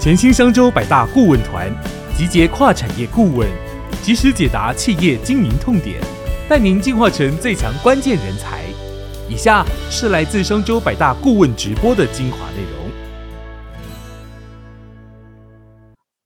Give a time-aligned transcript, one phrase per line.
[0.00, 1.68] 全新商周百大顾问团，
[2.16, 3.48] 集结跨产业顾问，
[4.00, 6.00] 及时解答企业经营痛点，
[6.48, 8.62] 带您进化成最强关键人才。
[9.28, 12.88] 以下是来自商周百大顾问直播的精华内容。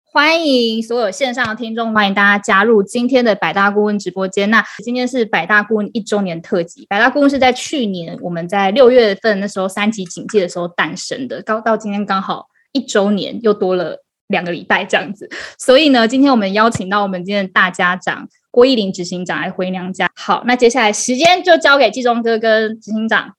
[0.04, 4.50] 欢迎所有线上的听众，欢迎大家加入今天的百大顾问直播间。
[4.50, 6.84] 那今天是百大顾问一周年特辑。
[6.90, 15.30] 百大顾问是在去年我们在六月份那时候三级警戒的时候诞生的，刚到今天刚好一周年，又多了两个礼拜这样子。
[15.58, 20.10] 所以呢，今天我们邀请到我们今天的大家长郭义林执行长来回娘家。
[20.14, 23.34] 好，那接下来时间就交给季中哥跟执行长。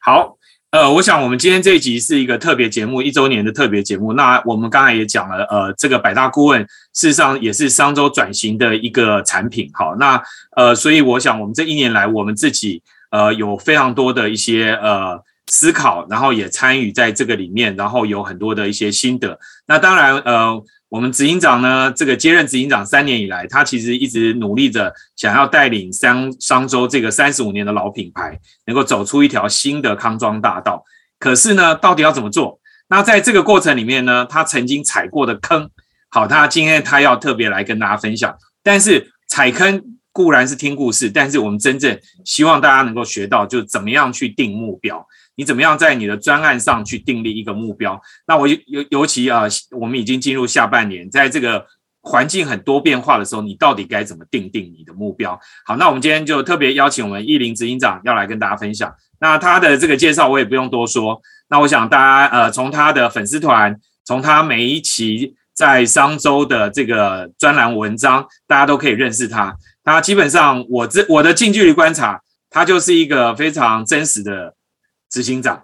[0.00, 0.36] 好。
[0.70, 4.12] 呃，我想我们今天这一集是一个特别节目，一周年的特别节目。
[4.14, 6.60] 那我们刚才也讲了，呃，这个百大顾问
[6.92, 9.70] 事实上也是商周转型的一个产品。
[9.72, 10.20] 好，那
[10.56, 19.38] 呃，所以我想我们这一年来，我们自己呃有非常多的一些呃思考，然后也参与在这个里面，然后有很多的一些心得。
[19.66, 20.64] 那当然，呃。
[20.90, 30.84] 我们执行长呢，这个接任执行长三年以来，他其实一直努力着，想要带领商商周这个三十五年的老品牌，能够走出一条新的康庄大道。
[31.18, 32.60] 可是呢，到底要怎么做？
[32.86, 35.68] 那在这个过程里面呢，他曾经踩过的坑，
[36.10, 38.32] 好，他今天他要特别来跟大家分享。
[38.62, 45.04] 但是踩坑固然是听故事，但是我们真正希望大家能够学到，就怎么样去定目标。
[45.36, 48.00] 你怎么样在你的专案上去订立一个目标？
[48.26, 48.56] 那我尤
[48.90, 51.66] 尤其啊，我们已经进入下半年，在这个
[52.02, 55.38] 环境很多变化的时候，你到底该怎么定定你的目标？
[55.64, 58.94] 好，那我们今天就特别邀请我们易林执行长要来跟大家分享。
[59.18, 61.20] 那他的这个介绍我也不用多说。
[61.48, 69.56] 那我想大家呃，从他的粉丝团，从他每一期在商周的这个专栏文章，大家都可以认识他。
[69.82, 74.54] 他基本上我这我的近距离观察，他就是一个非常真实的。
[75.14, 75.62] 执行长，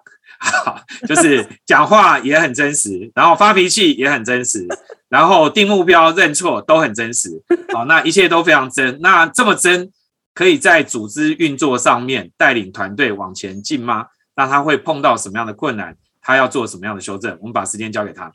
[1.08, 4.64] 就是讲话也很真实， 然后发脾气也很真实，
[5.10, 7.42] 然后定目标、认错都很真实。
[7.72, 9.00] 好，那一切都非常真。
[9.00, 9.90] 那这么真，
[10.32, 14.06] 可以在组织运作上面带领团队往前进吗？
[14.36, 15.96] 那他会碰到什么样的困难？
[16.22, 17.36] 他要做什么样的修正？
[17.40, 18.30] 我们把时间交给他。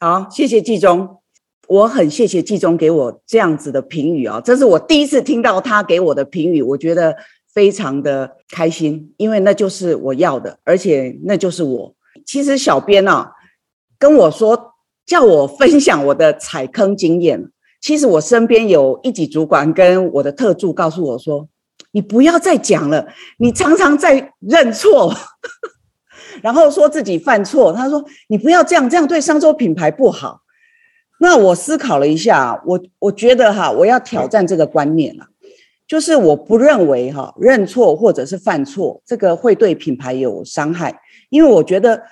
[0.00, 1.20] 好，谢谢季中，
[1.68, 7.14] 我很谢谢季中给我这样子的评语啊，这是我第一次听到他给我的评语，我觉得。
[7.56, 11.94] 非常的开心，因为那就是我要的，而且那就是我。
[12.26, 13.32] 其实小编啊
[13.98, 14.74] 跟我说，
[15.06, 17.50] 叫我分享我的踩坑经验。
[17.80, 21.48] 其实我身边有一级主管跟我的特助告诉我说
[21.92, 23.06] ：“你不要再讲了，
[23.38, 25.14] 你常常在认错，
[26.42, 30.42] 然后说自己犯错。”他说：“你不要这样，这样对商周品牌不好。”
[31.20, 35.26] 那我思考了一下，我我觉得哈，我要挑战这个观念了。
[35.88, 40.92] 就是我不认为哈认错或者是犯错，这个会对品牌有伤害，
[41.30, 42.02] 因为我觉得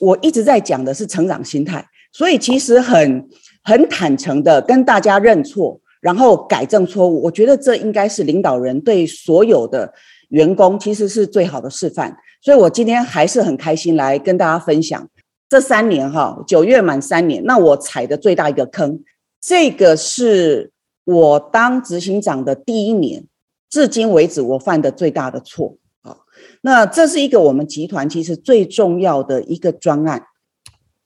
[0.00, 3.28] 我一直在讲的是成长心态，所以其实很
[3.62, 9.92] 很坦诚的跟大家认错，然后改正错误，我觉得这应该是领导人对所有的
[10.30, 12.16] 员工其实是最好的示范。
[12.42, 15.08] 所以我今天还是很开心来跟大家分享
[15.48, 19.00] 这三年哈九月满三年，那我踩的最大一个坑，
[19.40, 20.72] 这个是。
[21.04, 23.26] 我当执行长的第一年，
[23.68, 26.18] 至今为止我犯的最大的错啊，
[26.60, 30.26] 那这是一个我们集团其实最重要的一个专案。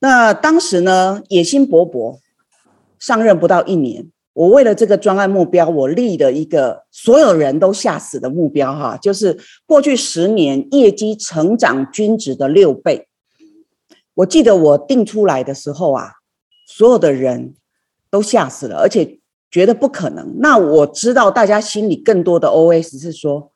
[0.01, 2.19] 那当时呢，野心勃勃，
[2.99, 13.09] 上任不到一年，我为了这个专案目标，我立了一个所有人都吓死的目标哈，就是过去十年业绩成长均值的六倍。
[14.15, 16.11] 我记得我定出来的时候啊，
[16.67, 17.55] 所有的人
[18.11, 19.21] 都吓死了，而且。
[19.55, 23.53] 觉得不可能，那我知道大家心里更多的 OS 是说，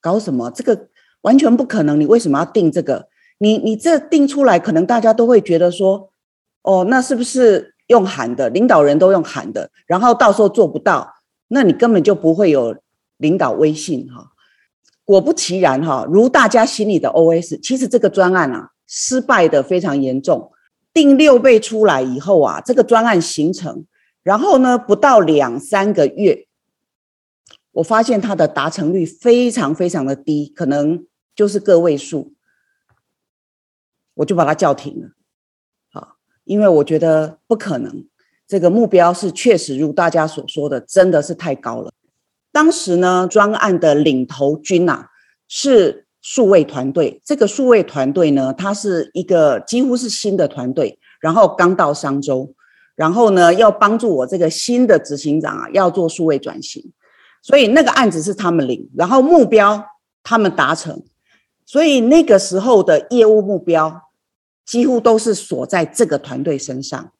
[0.00, 0.48] 搞什么？
[0.52, 0.86] 这个
[1.22, 3.08] 完全不可能，你为什么要定这个？
[3.38, 6.10] 你你这定出来，可能大家都会觉得说，
[6.62, 8.48] 哦，那是不是用喊的？
[8.48, 11.12] 领导人都用喊的，然后到时候做不到，
[11.48, 12.76] 那你根本就不会有
[13.16, 14.28] 领导威信哈。
[15.04, 20.52] 果不其然哈，如大家心里的 OS，其实这个专案啊，失败的非常严重。
[20.92, 23.84] 定六倍出来以后啊，这个专案形成。
[24.24, 26.48] 然后呢，不到两三个月，
[27.72, 31.06] 我发现它的达成率非常非常的低，可能
[31.36, 32.32] 就是个位数，
[34.14, 35.10] 我就把它叫停了。
[35.92, 38.06] 好，因为我觉得不可能，
[38.48, 41.92] 这个目标是确实如大家所说的，真的是太高了。
[42.50, 45.08] 当时呢，专案的领头军呐
[45.48, 52.54] 是数位团队，这个数位团队呢，它是一个几乎是新的团队，然后刚到商周。
[52.94, 56.92] 然后呢，要帮助我这个新的执行长啊，要做数位转型，
[57.42, 59.84] 所以那个案子是他们领，然后目标
[60.22, 61.02] 他们达成，
[61.66, 64.10] 所以那个时候的业务目标
[64.64, 67.12] 几乎都是锁在这个团队身上。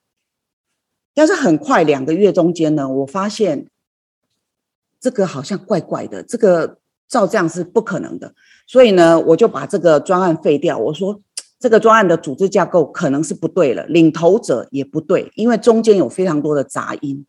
[1.13, 3.69] 但是很快两个月中间呢，我发现
[5.01, 6.79] 这个好像怪怪的，这个
[7.09, 8.35] 照这样是不可能的，
[8.67, 10.77] 所以呢，我就把这个专案废掉。
[10.79, 11.21] 我说
[11.65, 17.25] 这个专案的组织架构可能是不对了，领头者也不对，因为中间有非常多的杂音。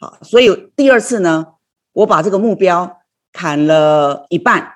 [0.00, 1.46] 好，所以第二次呢，
[1.92, 2.98] 我把这个目标
[3.32, 4.72] 砍了一半，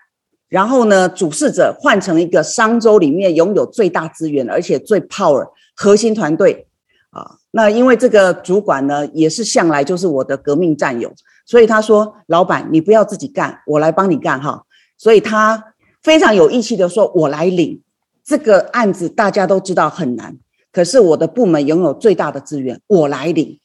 [0.49, 6.69] 然后呢，主事者换成一个商周里面拥有最大资源而且最 power 核心团队。
[7.11, 11.13] 啊，那因为这个主管呢，也是向来就是我的革命战友，
[11.45, 14.63] 所以他说：“老板，你不要自己干，我来帮你干哈。”
[14.97, 17.83] 所以他非常有义气的说：“我来领
[18.25, 20.37] 这个案子，大家都知道很难，
[20.73, 23.61] 可是我的部门拥有最大的资源，我来领。”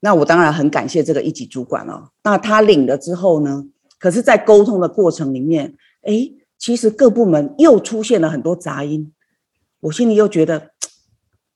[0.00, 2.10] 那我当然很感谢这个一级主管哦。
[2.24, 3.64] 那他领了之后呢，
[3.98, 9.12] 可是，在沟通的过程里面，哎，其实各部门又出现了很多杂音，
[9.80, 10.70] 我心里又觉得。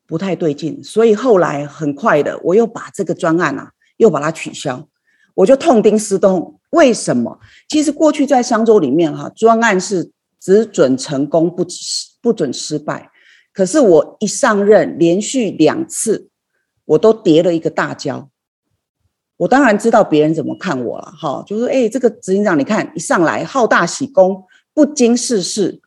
[0.09, 4.89] 不太对劲，所以后来很快的，我又把这个专案啊，又把它取消。
[5.35, 7.41] 我就痛定思痛，为什么？
[7.69, 11.65] 其实过去在商周里面哈，专案是只准成功，不
[12.27, 13.13] 不准失败。
[13.53, 16.29] 可是我一上任，连续两次，
[16.85, 18.29] 我都跌了一个大跤。
[19.37, 24.43] 我当然知道别人怎么看我了，哈，就是哎，这个执行长，你看一上来好大喜功，
[24.75, 25.81] 不经世事，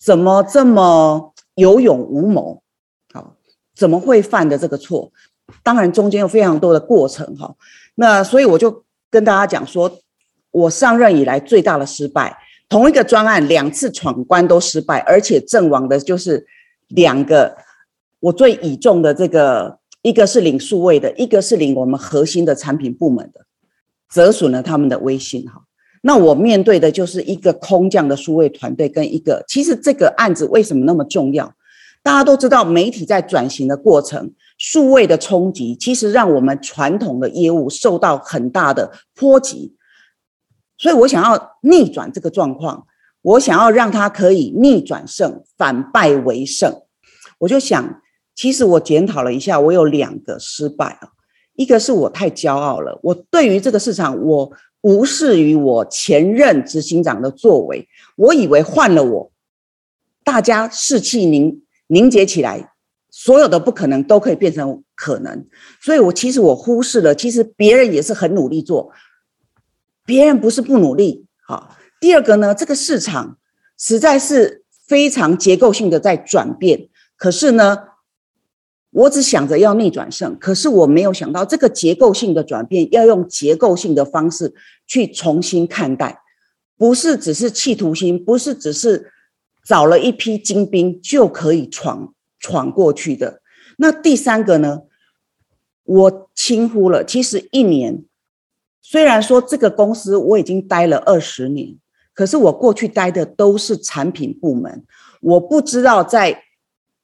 [0.00, 2.62] 怎么这么有勇无谋？
[3.12, 3.36] 好
[3.76, 5.12] 怎么会犯的这个错？
[5.62, 7.54] 当然中间有非常多的过程哈。
[7.96, 10.00] 那所以我就跟大家讲说，
[10.50, 12.36] 我上任以来最大的失败，
[12.72, 16.46] 同一个专案两次闯关都失败，而且阵亡的就是
[16.88, 17.54] 两个
[18.18, 23.42] 我最倚重的这个，一个是领数位的，一个是领我们核心的产品部门的，
[24.10, 25.64] 折损了他们的威信哈。
[26.00, 31.52] 那我面对的就是一个空降的数位团队跟一个，其实这个案子为什么那么重要？
[32.02, 39.74] 大家都知道，媒体在转型的过程，数位的冲击，其实让我们传统的业务受到很大的波及。
[40.82, 42.88] 所以我想要逆转这个状况，
[43.22, 46.82] 我想要让它可以逆转胜，反败为胜。
[47.38, 48.02] 我就想，
[48.34, 51.10] 其实我检讨了一下，我有两个失败啊，
[51.54, 54.50] 一个是我太骄傲了，我对于这个市场，我
[54.80, 57.86] 无视于我前任执行长的作为，
[58.16, 59.30] 我以为换了我，
[60.24, 61.62] 大家士气凝。
[61.88, 62.72] 凝结起来，
[63.10, 65.46] 所有的不可能都可以变成可能。
[65.78, 68.90] 所以，我其实我忽视了，其实别人也是很努力做，
[70.04, 71.26] 别人不是不努力。
[71.46, 73.38] 好，第二个呢，这个市场
[73.78, 76.88] 实在是非常结构性的在转变。
[77.16, 77.78] 可是呢，
[78.90, 84.54] 我只想着要逆转胜，可是我没有想到这个结构性的转变要用结构性的方式
[84.86, 86.20] 去重新看待，
[86.76, 89.10] 不是只是企图心，不是只是。
[89.64, 93.42] 找了一批精兵就可以闯闯过去的。
[93.76, 94.80] 那第三个呢？
[95.84, 97.04] 我轻忽了。
[97.04, 98.02] 其实一年，
[98.82, 101.76] 虽然说这个公司我已经待了二十年，
[102.12, 104.84] 可是我过去待的都是产品部门，
[105.20, 106.42] 我不知道在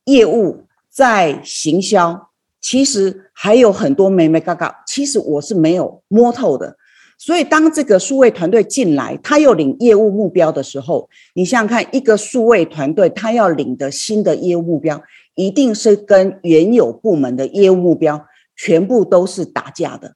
[0.04, 2.30] 业务、在行销，
[2.60, 6.76] 其实还有很多没没嘎嘎，其实我是没有摸透的。
[7.20, 15.02] 所以，当这个数位团队进来，他又领业务目标的时候，你想想看，一个数位团队他要领的新的业务目标，
[15.34, 18.24] 一定是跟原有部门的业务目标
[18.54, 20.14] 全部都是打架的。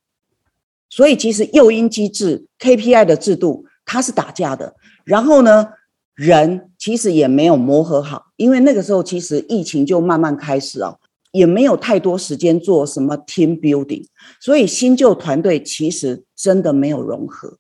[0.95, 4.75] 所以，其实诱因机制、KPI 的制度，它是打架的。
[5.05, 5.69] 然后呢，
[6.15, 10.99] 人其实也没有磨合好，因为那个时候其实疫情就慢慢开始哦。
[11.31, 14.05] 也没有太多时间做什么 team building，
[14.39, 17.57] 所以新旧团队其实真的没有融合。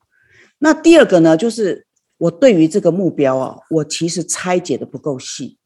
[0.59, 1.87] 那第二个呢，就是
[2.19, 5.57] 我对于这个目标啊，我其实拆解的不够细，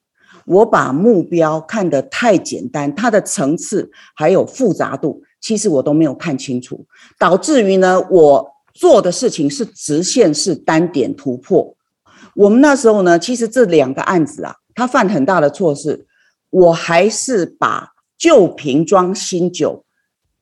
[0.47, 6.85] 我把目标看得太简单，它的层次还有复杂度，其实我都没有看清楚，
[7.21, 11.77] 导致于呢，我做的事情是直线式单点突破。
[12.35, 16.05] 我们那时候呢，其实这两个案子啊，他犯很大的错是，
[16.51, 19.85] 我还是把旧瓶装新酒，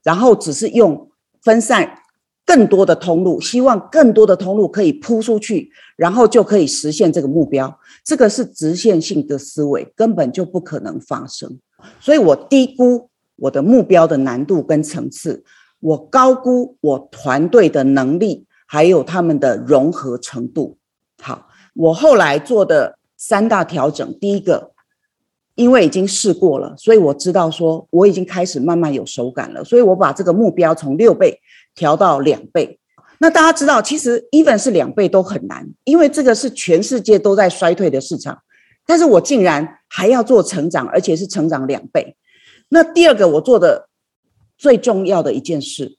[0.02, 1.10] 然后只是用
[1.42, 1.98] 分散
[2.46, 7.78] 更多的通路，希望更多的通路可以铺出去，然后就可以实现这个目标。
[8.02, 11.60] 这个是直线性的思维，根本就不可能发生。
[12.00, 15.44] 所以我低估我的目标的难度跟层次，
[15.80, 20.78] 我高估我团队的能力，还有他们的融合程度。
[21.22, 24.72] 好，我后来做的三大调整，第一个。
[25.56, 31.38] 因为已经试过了，所以我知道说我已经开始慢慢有手感了，所以我把这个目标从六倍
[31.76, 32.80] 调到两倍。
[33.18, 38.36] 那大家知道，其实 even 是两倍都很难，因为这个是全世界都在衰退的市场，
[38.84, 42.16] 但是我竟然还要做成长，而且是成长两倍。
[42.74, 43.88] 那第二个我做的
[44.58, 45.96] 最重要的一件事，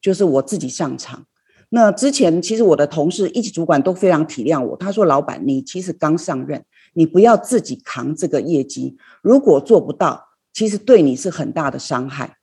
[0.00, 1.26] 就是我自己上场。
[1.68, 6.64] 那之前其实我的同事一级主管都非常体谅我，他说：“老板，你其实刚上任，
[6.94, 12.36] 你不要自己扛这个业绩，如果做不到，其实对你是很大的伤害。”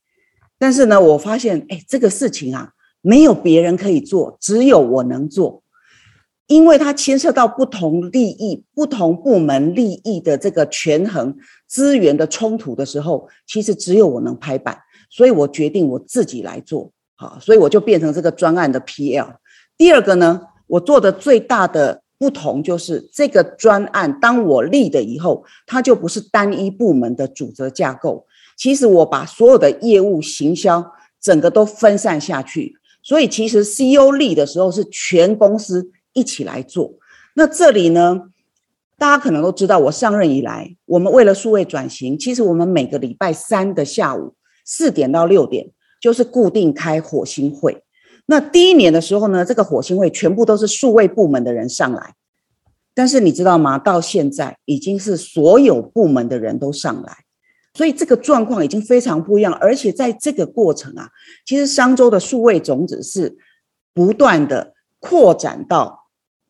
[0.58, 2.72] 但是呢，我发现，哎，这个事情啊，
[3.02, 5.63] 没有别人可以做，只有我能做，
[6.48, 11.36] 因为它牵涉到不同利益、不同部门利益的这个权衡、
[11.68, 14.78] 资源的冲突的时候，其实只有我能拍板，
[15.10, 16.92] 所以我决定我自己来做。
[17.16, 19.36] 好，所以我就变成这个专案的 PL。
[19.78, 28.26] 第二个呢，我做的最大的不同就是这个专案，当我立的以后，它就不是单一部门的主责架构。
[28.58, 36.94] 其实我把所有的业务行销整个都分散下去，所以其实 CEO 立的时候是全公司一起来做。
[37.36, 38.30] 那这里呢，
[38.98, 45.72] 大家可能都知道，我上任以来，我们为了数位转型，其实我们每个礼拜三的下午四点到六点。
[46.02, 47.82] 就是固定开火星会，
[48.26, 52.14] 那第一年的时候呢，这个火星会全部都是数位部门的人上来，
[52.94, 53.80] 但是你知道吗？
[53.80, 57.20] 到现在已经是所有部门的人都上来，
[57.74, 59.54] 所以这个状况已经非常不一样。
[59.54, 61.10] 而且在这个过程啊，
[61.46, 63.38] 其实商周的数位种子是
[63.94, 66.03] 不断的扩展到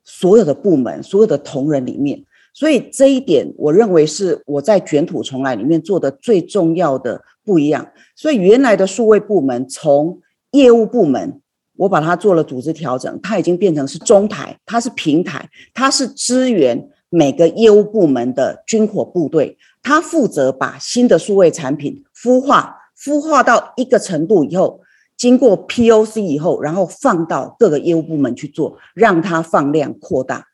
[0.03, 2.24] 所有的部门、所有的同仁里面。
[2.53, 7.88] 所以这一点，我认为是我在卷土重来里面做的最重要的不一样。
[8.15, 10.19] 所以原来的数位部门从
[10.51, 11.41] 业务部门，
[11.77, 24.79] 我把它做了组织调整，它已经变成是中台，它是平台，它是支援每个业务部门的军火部队，它负责把新的数位产品孵化，孵化到一个程度以后，
[25.17, 30.48] 经过 POC 以后，然后放到各个业务部门去做，让它放量扩大。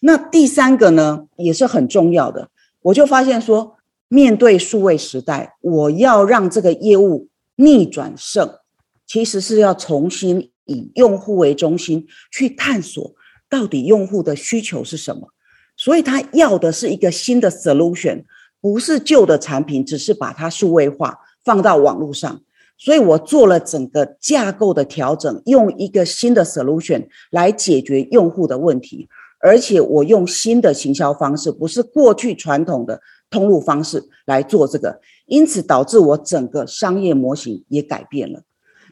[0.00, 2.48] 那第三个呢，也是很重要的。
[2.82, 3.76] 我就发现说，
[4.08, 8.58] 面对数位时代，我要让这个业务逆转胜，
[9.06, 13.14] 其实是要重新以用户为中心去探索，
[13.48, 15.28] 到底用户的需求是什么。
[15.76, 18.24] 所以他要的是一个新的 solution，
[18.60, 22.40] 不是旧的产品，只是把它数位化放到网络上。
[22.84, 29.08] 所以我做了整个架构的调整，用一个新的 solution 来解决用户的问题。
[29.40, 33.00] 而且我用新的行销方式，不是过去传统的
[33.30, 38.42] 通路方式来做这个，因此导致我整个商业模型也改变了。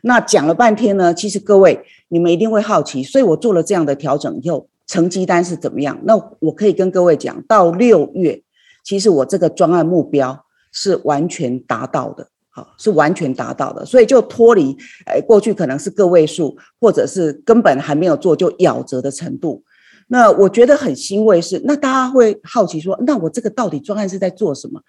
[0.02, 6.00] 那讲了半天呢，其实各位你们一定会好奇，所以我做了这样的调整以后，成绩单是怎么样？
[6.04, 8.42] 那我可以跟各位讲，到六月，
[8.82, 19.64] 其实我这个专案目标是完全达到的，好，是完全达到的，所以就脱离哎过去可能是个位数，或者是根本还没有做就夭折的程度。
[20.08, 24.82] 那我觉得很欣慰是，那大家会好奇说，那我这个到底专案是在做什么？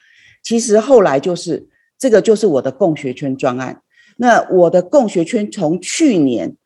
[0.43, 1.65] 其实后来就是
[1.97, 3.81] 这个就是我的共学圈专案。
[4.17, 6.57] 那我的共学圈从去年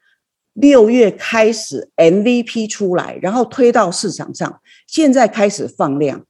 [0.54, 6.26] 六月开始 MVP 出来，然后推到市场上，现在开始放量。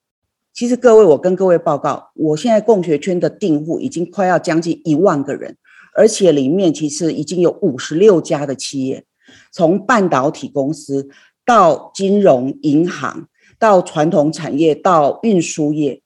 [0.57, 5.55] 其实各位，我跟各位报告，我现在共学圈的订户已经快要将近一万个人，
[5.95, 9.05] 而且里面其实已经有五十六家的企业，
[9.51, 11.07] 从半导体公司。
[11.45, 16.01] 到金融银行，到传统产业，到运输业，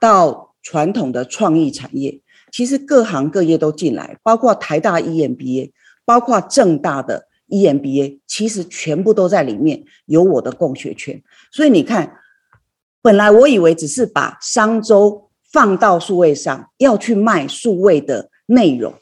[0.00, 5.70] 到传统的创意产业，其实各行各业都进来，包括台大 EMBA，
[6.04, 11.22] 包括正大的 EMBA，其实全部都在里面有我的供血圈。
[11.52, 12.16] 所以你看，
[13.02, 18.94] 本来我以为只是把商周放到数位上，要去卖数位的内容，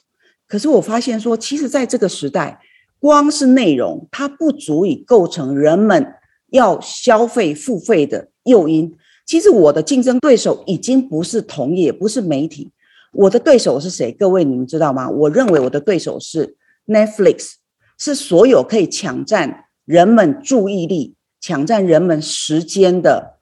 [0.46, 2.60] 可是我发现说，其实在这个时代。
[3.00, 6.14] 光是内容，它不足以构成人们
[6.50, 8.92] 要消费付费的诱因。
[9.24, 12.72] 其实我的竞争对手已经不是同业，不是媒体，
[13.12, 14.10] 我的对手是谁？
[14.10, 15.08] 各位你们知道吗？
[15.08, 16.56] 我认为我的对手是
[16.88, 17.52] Netflix，
[17.96, 23.37] 是所有可以抢占人们注意力、抢占人们时间的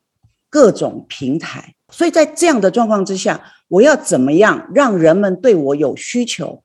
[0.57, 1.75] 各种平台。
[1.93, 6.63] 所以在这样的状况之下，我要怎么样让人们对我有需求？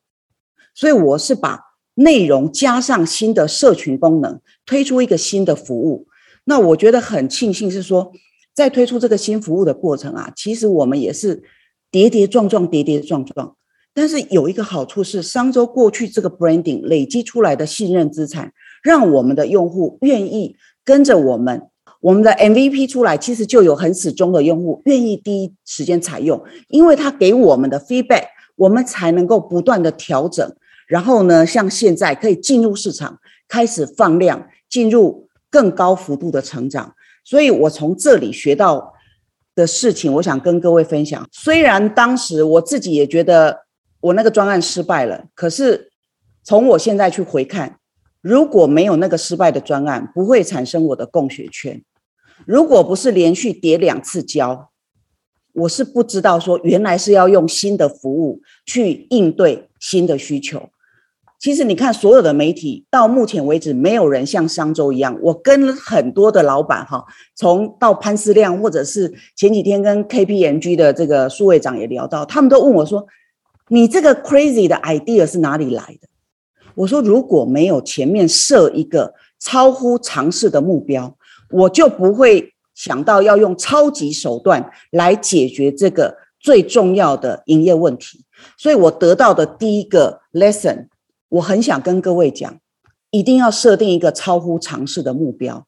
[0.74, 1.71] 所以我是把。
[1.95, 6.07] 内容加上新的社群功能，推出一个新的服务。
[6.45, 8.13] 那我觉得很庆幸是说，
[8.53, 11.43] 在推出这个新服务的过程啊，其实我们也是
[11.91, 13.57] 跌跌撞撞，跌跌撞撞。
[13.93, 20.55] 但是有一个好处是，商周过去这个 branding 累积出来的信任资产，让我们的用户愿意
[20.86, 21.67] 跟着我们。
[22.01, 28.24] 我们的 MVP 出来，其实就有很始终的用户愿意第一时间采用，因为他给我们的 feedback，
[28.55, 30.55] 我们才能够不断的调整。
[30.88, 36.93] 然后呢，像现在可以进入市场，开始放量，进入更高幅度的成长。
[37.24, 38.93] 所以我从这里学到
[39.53, 41.27] 的事情，我想跟各位分享。
[41.31, 43.65] 虽然当时我自己也觉得
[44.01, 45.91] 我那个专案失败了，可是
[46.43, 47.77] 从我现在去回看，
[48.22, 51.81] 如果没有那个失败的专案，不会产生我的供血圈。
[52.51, 54.72] 如果不是连续叠两次胶，
[55.53, 60.67] 我是不知道说原来是要用新的服务去应对新的需求。
[61.39, 65.17] 其实你看，所有的媒体到目前为止，没有人像商周一样。
[65.22, 67.05] 我跟很多的老板哈，
[67.36, 73.08] 从到潘思亮，或者是前几天跟 KPMG 的这个数位长也聊到，他们都问我说
[73.72, 76.10] ：“你这个 crazy 的 idea 是哪里来的？”
[76.75, 81.15] 我说：“如果没有前面设一个超乎常识的目标，
[81.51, 88.25] 我就不会想到要用超级手段来解决这个最重要的营业问题。”
[88.58, 90.88] 所以我得到的第一个 lesson。
[91.29, 92.60] 我很想跟各位讲，
[93.10, 95.65] 一定要设定一个超乎常识的目标。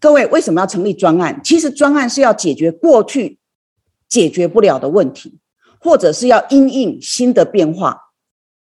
[0.00, 1.40] 各位为什么要成立专案？
[1.44, 3.38] 其实专案是要解决过去
[4.08, 5.38] 解决不了的问题，
[5.78, 7.96] 或者是要因应新的变化。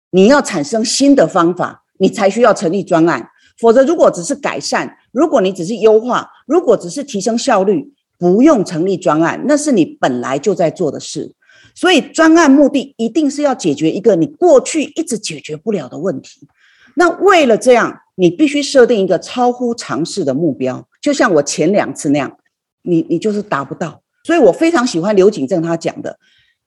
[0.10, 3.30] 你要产生新的方法，你才需要成立专案。
[3.60, 11.34] 否则，如果只是改善，如果你只是优化，如果只是提升效率，不用成立专案，那是你本来就在做的事。
[11.74, 16.46] 所以专案目的一定是要解决一个你过去一直解决不了的问题。
[16.96, 20.86] 那为了这样，你必须设定一个超乎常识的目标。
[21.02, 22.38] 就像我前两次那样，
[22.82, 24.02] 你你就是达不到。
[24.26, 26.20] 所以我非常喜欢刘景正他讲的，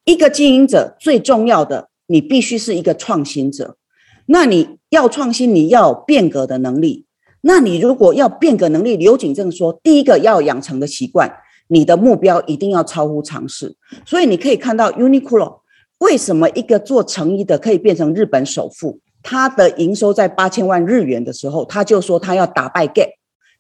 [0.05, 3.77] 一个经营者最重要的，你必须是一个创新者。
[4.25, 7.05] 那你要创新，你要变革的能力。
[7.49, 11.33] 那你如果要变革能力，刘景正说，第一个要养成的习惯。
[11.69, 13.75] 你的目标一定要超乎常识，
[14.05, 15.61] 所以你可以看到 Uniqlo
[15.99, 19.01] 为什么一个做成衣的可以变成日本首富？
[19.23, 23.11] 他的营收在八千万日元的时候，他就说他要打败 Gap，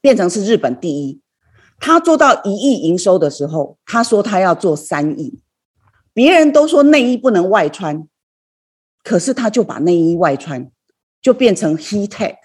[0.03, 1.21] 变成是日本第一。
[1.79, 5.41] 他做到一亿营收的时候，他说他要做三亿。
[6.13, 8.07] 别人都说内衣不能外穿，
[9.03, 10.71] 可是他就把内衣外穿，
[11.21, 12.37] 就变成 He Tech，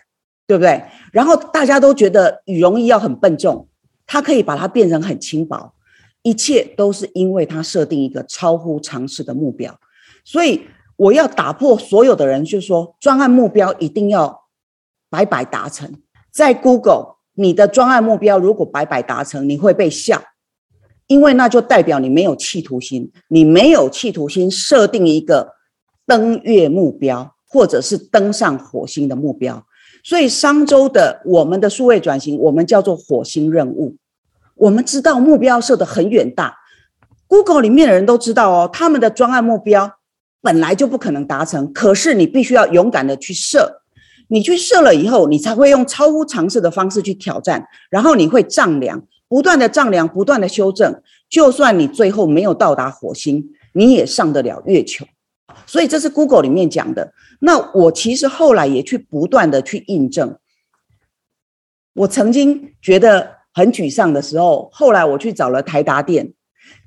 [0.47, 0.84] 对不对？
[1.12, 3.67] 然后大家都觉得羽绒衣要很笨重。
[4.06, 5.73] 它可以把它变成很轻薄，
[6.23, 9.79] 一切都是因为它设定一个超乎常识的目标。
[10.25, 14.43] 所以我要打破所有的人，就说专案目标一定要
[15.10, 15.89] 白白达成。
[16.32, 20.21] 在 Google，你的专案目标如果白白达成，你会被笑，
[21.08, 25.53] 因为那就代表你没有企图心，你没有企图心设定一个
[26.06, 29.65] 登月目标，或者是登上火星的目标。
[30.04, 33.96] 所以商周的我们的数位转型，我们叫做火星任务。
[34.56, 36.58] 我们知道目标设的很远大
[37.28, 39.94] ，Google 里面的人都知道哦，他们的专案目标
[40.42, 41.72] 本来就不可能达成。
[41.72, 43.82] 可是你必须要勇敢的去设，
[44.28, 51.02] 你去设了以后，你才会用超乎常识的方式去挑战，然后你会丈量，不断的丈量，不断的修正。
[51.30, 55.06] 就算你最后没有到达火星，你也上得了月球。
[55.66, 57.13] 所以这是 Google 里面讲的。
[57.45, 60.38] 那我其实后来也去不断的去印证。
[61.93, 66.34] 我曾经觉得很沮丧的时候，后来我去找了台达电，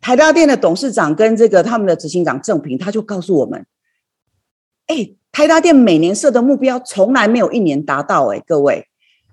[0.00, 3.66] 台达电的董事长跟这个他们的执行长郑平，他就告诉我们：，
[4.86, 8.26] 哎，台达电每年设的目标从来没有一年达到。
[8.28, 8.88] 哎，各位，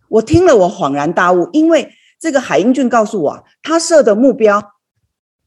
[0.10, 4.74] 我听了我恍然大悟，因为这个海英俊告诉我，他设的目标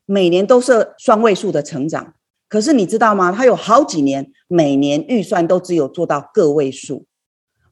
[0.07, 2.15] 每年都设双位数的成长。
[2.49, 3.31] 可是你知道吗？
[3.31, 7.07] 他有好几年，每年预算都只有做到个位数。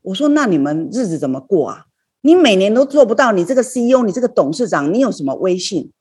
[0.02, 1.86] 我说：“那你们日子怎么过啊？
[2.20, 5.92] 你每年都做不到，你这个 CEO，你这个董事长，你有什么威信？”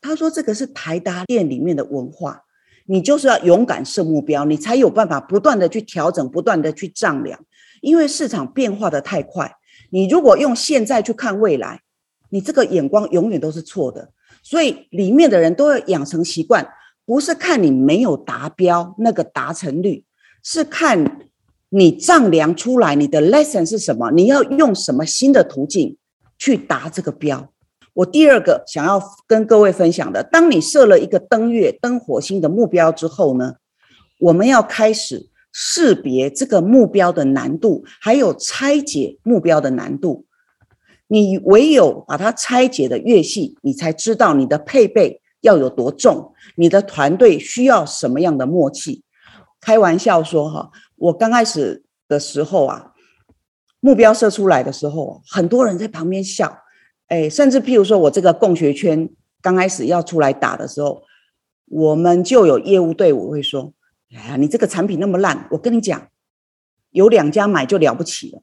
[0.00, 2.42] 他说：“这个是台达店里面的文化，
[2.86, 7.40] 你就是要勇敢设目标，你才有办法不断的去调整，不断的去丈量。
[7.80, 9.56] 因为市场变化的太快，
[9.90, 11.80] 你如果用现在去看未来，
[12.30, 14.10] 你这个眼光永远都是错的。
[14.42, 16.68] 所以里面的人都要养成习惯。”
[17.04, 20.04] 不是看你没有达标那个达成率，
[20.42, 21.28] 是看
[21.70, 25.96] 你丈量出来你的 lesson 是什么，你要用什么新的途径
[26.38, 27.52] 去达这个标。
[27.94, 33.54] 我第二个想要跟各位分享的，当你设了一个登月、登火星的目标之后呢，
[34.20, 40.26] 我们要开始识别这个目标的难度，还有拆解目标的难度。
[41.08, 45.21] 你唯有把它拆解的越细，你才知道你的配备。
[45.42, 46.34] 要有多重？
[46.56, 49.04] 你的团队需要什么样的默契？
[49.60, 52.92] 开玩笑说哈，我刚开始的时候啊，
[53.78, 56.58] 目标设出来的时候，很多人在旁边笑，
[57.08, 59.08] 哎，甚至譬如说我这个共学圈
[59.40, 61.02] 刚开始要出来打的时候，
[61.66, 63.72] 我们就有业务队伍会说
[64.14, 66.08] ：“哎呀，你这个产品那么烂，我跟你讲，
[66.90, 68.42] 有两家买就了不起了，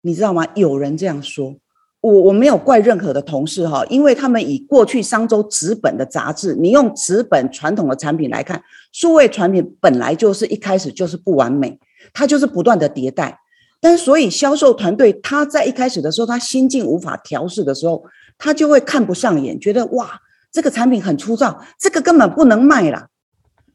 [0.00, 1.56] 你知道吗？”有人这样说，
[2.00, 11.78] 我我没有怪任何的同事哈，因为他们以过去商周纸本的杂志，你用纸本传统的产品来看，数位产品本来就是一开始就是不完美，
[12.12, 13.40] 它就是不断的迭代。
[13.80, 18.04] 但所以销售团队他在一开始的时候，他心境无法调试的时候，
[18.36, 20.20] 他就会看不上眼，觉得哇，
[20.52, 23.08] 这个产品很粗糙，这个根本不能卖了。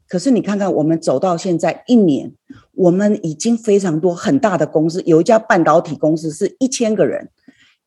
[0.08, 2.32] 可是你看看，我们走到现在一年，
[2.72, 7.30] 我们已经非常多很大的公司，有一家半导体公司是一千个人。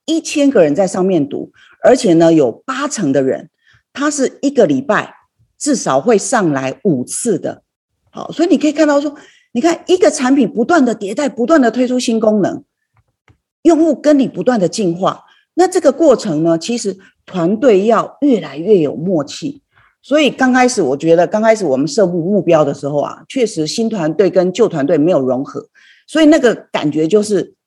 [0.08, 1.52] 一千个人在上面读，
[1.84, 3.50] 而且呢，有八成的人，
[3.92, 5.14] 他是一个礼拜
[5.58, 7.62] 至少会上来五次的。
[8.10, 9.14] 好，所以你可以看到说，
[9.52, 12.64] 你看一个产品不断的迭代，不断的推出新功能，
[13.64, 19.62] 用户跟你不断的进化，那这个过程呢，其实团队要越来越有默契。
[20.00, 25.68] 所以刚开始，我觉得刚开始我们设目目标的时候啊，确实新团队跟旧团队没有融合，
[26.06, 27.57] 所以那个感觉就是。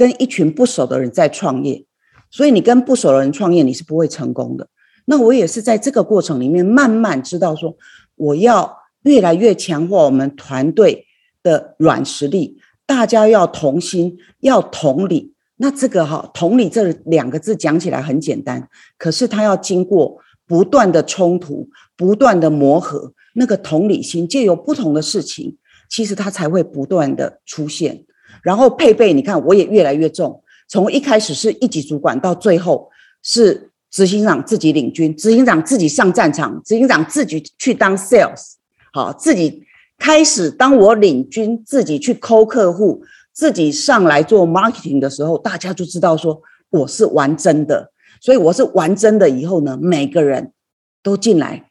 [0.00, 1.84] 跟一群不熟的人在创业，
[2.30, 4.66] 所以你跟不熟的人创业，你是不会成功的。
[5.04, 7.76] 那我也是在这个过程里面慢慢知道，说
[8.16, 11.04] 我要越来越强化我们团队
[11.42, 15.34] 的软实力，大家要同心，要同理。
[15.58, 25.58] 那这个哈，同理这两个字讲起来很简单，可是它要经过不断的冲突、不断的磨合，那个同理心借由不同的事情，
[25.90, 28.06] 其实它才会不断的出现。
[28.42, 32.90] 然后配备，你看我也越来越重，从一开始是一级主管，到最后
[33.22, 38.52] 是执行长自己领军，执行长自己上战场，执行长自己去当 sales，
[38.92, 39.64] 好，自己
[39.98, 49.28] 开始当我领军，自己去抠客户，自己上来做 marketing 的时候，大家就知道说我是玩真的，所以我是玩真的。
[49.28, 50.52] 以后呢，每个人
[51.02, 51.70] 都进来，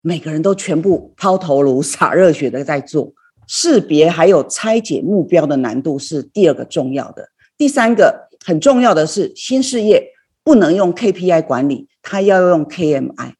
[0.00, 3.12] 每个人都全部抛头颅洒热血的在做。
[3.46, 7.28] 识别还有拆解目标的难度是第二个重要的，
[7.58, 10.10] 第三个很重要的是新事业
[10.42, 13.34] 不能用 KPI 管理，它要用 KMI。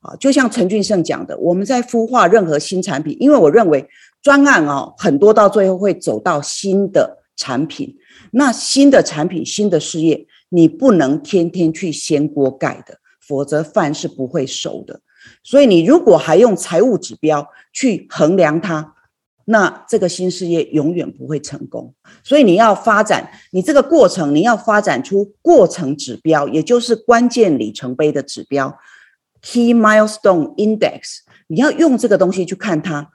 [0.00, 3.88] 啊，就像陈俊胜讲的，我们在孵化任何新产品，因为我认为
[4.22, 7.96] 专案哦很多到最后会走到新的产品，
[8.32, 15.00] 那新的产品、新的事业，你不能天天去掀锅盖的，否则饭是不会熟的。
[15.42, 18.92] 所以你如果还用财务指标去衡量它。
[19.48, 28.76] 那这个新事业永远不会成功，所以你要发展你这个过程，你要发展出过程指标，也就是关键里程碑的指标
[29.42, 31.20] （Key Milestone Index）。
[31.46, 33.08] 你要用这个东西去看它。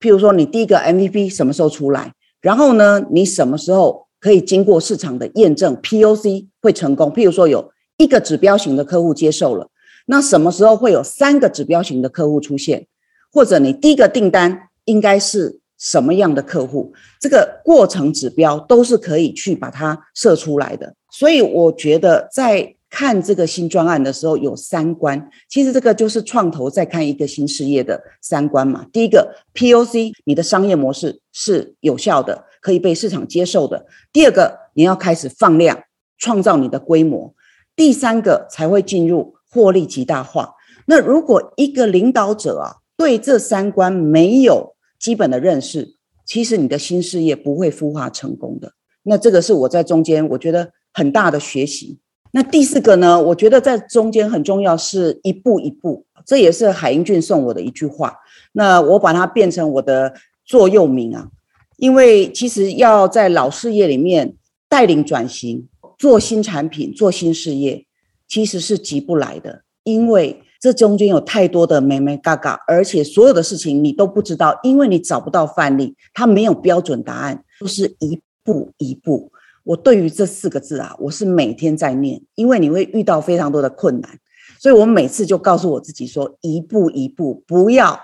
[0.00, 2.14] 譬如说，你第一个 MVP 什么时候出来？
[2.40, 7.12] 然后呢，你什么时候可以经过市场的验证 （POC） 会成功？
[7.12, 9.68] 譬如说，有一个指标型的客户接受了，
[10.06, 12.86] 那什么时候会有三个指标型的客户出现？
[13.30, 15.60] 或者你第一个订单应该是？
[15.78, 20.94] 什么样的客户，这个过程指标都是可以去把它设出来的。
[21.10, 25.28] 所以我觉得在看这个新专案的时候，有三关。
[25.48, 28.86] 其实这个就是创投在看一个新事业的三关嘛。
[28.92, 33.86] 第一个 POC，你的商业模式是有效的，可以被市场接受的。
[34.12, 35.82] 第二个，你要开始放量，
[36.18, 37.34] 创造你的规模。
[37.74, 40.54] 第三个才会进入获利极大化。
[40.86, 44.73] 那如果一个领导者啊，对这三关没有，
[45.04, 48.72] 基本的认识，其实你的新事业不会孵化成功的。
[49.02, 51.98] 那这个是我在中间我觉得很大的学习。
[52.30, 56.06] 那第四个呢，我觉得在中间很重要，是一步一步。
[56.24, 58.16] 这也是海英俊送我的一句话。
[58.52, 60.14] 那我把它变成我的
[60.46, 61.28] 座右铭啊。
[61.76, 64.34] 因为其实要在老事业里面
[64.70, 67.84] 带领转型、做新产品、做新事业，
[68.26, 70.40] 其实是急不来的，因为。
[70.64, 79.30] 这中间有太多的美美嘎嘎，而且所有的事情你都不知道，因为你找不到范例，它没有标准答案，都是一步一步。
[79.64, 84.18] 我对于这四个字啊，我是每天在念，因为你会遇到非常多的困难，
[84.58, 88.00] 所以我每次就告诉我自己说，一步一步，不要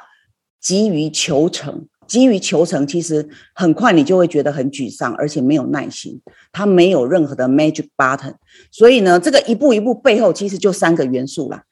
[0.60, 1.86] 急于求成。
[2.06, 6.20] 急于求成，其实很快你就会觉得很沮丧，而且没有耐心。
[6.52, 8.34] 它没有任何的 magic button，
[8.70, 11.62] 所以呢，这个一步一步背后其实就三个元素啦。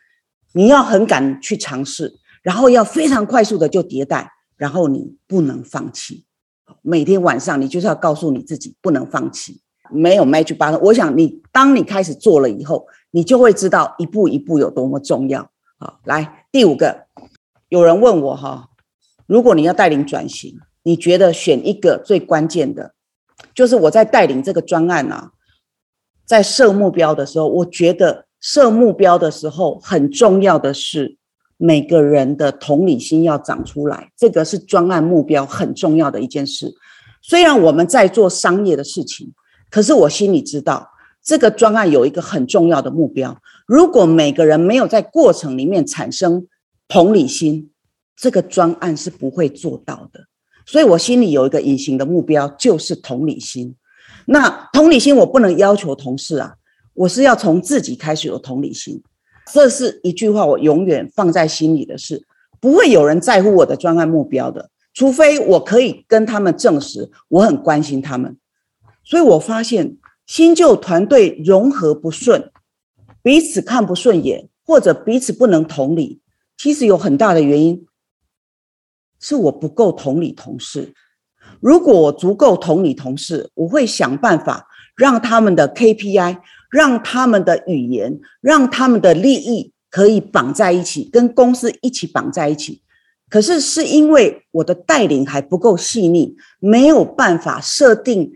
[0.58, 6.24] 你要很敢去尝试，然后要非常快速的就迭代，然后你不能放弃。
[6.82, 9.62] 每天晚上你就是要告诉你自己不能放弃。
[9.92, 15.48] 没有 magic button，我想你当你开始做了以后，你就会知道一步一步有多么重要。
[15.78, 17.06] 好，来第五个，
[17.68, 18.70] 有人问我哈，
[19.28, 22.94] 如果你要带领转型，你觉得选一个最关键的，
[23.54, 25.30] 就是我在带领这个专案啊，
[26.26, 28.24] 在设目标的时候，我觉得。
[28.40, 31.16] 设目标的时候，很重要的是
[31.56, 36.72] 每个人的同理心要长出来，这个是专案目标很重要的一件事。
[37.20, 39.32] 虽然我们在做商业的事情，
[39.70, 40.88] 可是我心里知道，
[41.22, 46.46] 这个专案有一个很重要的目标，如果每个人没有在过程里面产生
[46.86, 47.70] 同理心，
[48.16, 50.20] 这个专案是不会做到的。
[50.64, 53.74] 所以我心里有一个隐形的目标，就是同理心。
[54.26, 56.54] 那同理心我不能要求同事啊，
[56.98, 59.00] 我是要从自己开始有同理心。
[59.52, 62.26] 这是一句话，我永远放在心里的事。
[62.60, 68.36] 不会有人在乎我的专案目标的，除非我可以跟他们证实我很关心他们。
[69.04, 72.50] 所以我发现新旧团队融合不顺，
[73.22, 76.20] 彼此看不顺眼，或者彼此不能同理，
[76.56, 77.86] 其实有很大的原因
[79.20, 80.92] 是我不够同理同事。
[81.60, 86.38] 如果我足够同理同事，我会想办法让他们的 KPI，
[86.70, 89.72] 让他们的语言，让他们的利益。
[89.90, 92.82] 可以绑在一起，跟公司一起绑在一起。
[93.30, 98.30] 可是是因为我的带领还不够细腻，没有办法设定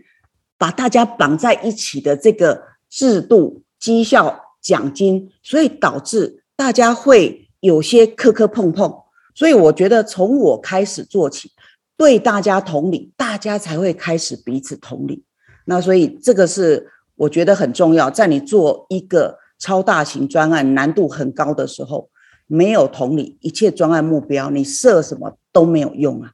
[0.57, 8.91] 把大家绑在一起的这个制度、绩效、奖金，所以导致大家会有些磕磕碰碰。
[9.35, 11.51] 所以我觉得从我开始做起，
[11.95, 15.23] 对大家同理，大家才会开始彼此同理。
[15.65, 19.39] 那所以这个是我觉得很重要，在你做一个。
[19.59, 22.09] 超大型专案难度很高的时候，
[22.47, 26.31] 没有同理，一切专案目标你设什么都没有用啊！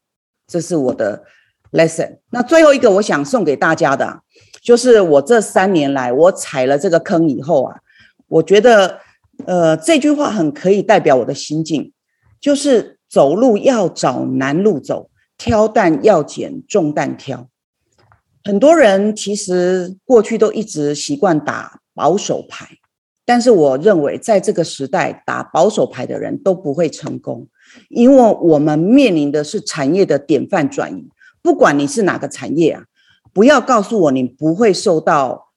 [0.47, 1.23] 这是我的
[1.71, 2.17] lesson。
[2.31, 4.21] 那最后一个我想送给大家的，
[4.63, 7.75] 就是我这三年来我踩了这个坑以后啊，
[8.29, 8.97] 我觉得
[9.45, 11.93] 呃这句话很可以代表我的心境，
[12.41, 17.47] 就是走路要找难路走，挑担要捡重担挑。
[18.43, 22.67] 很多人其实过去都一直习惯打保守牌。
[23.25, 27.47] 但是我认为，在这个时代，打保守牌的人都不会成功，
[27.89, 31.07] 因为我们面临的是产业的典范转移。
[31.43, 32.85] 不管你是哪个产业啊，
[33.31, 35.49] 不要告诉我你不会受到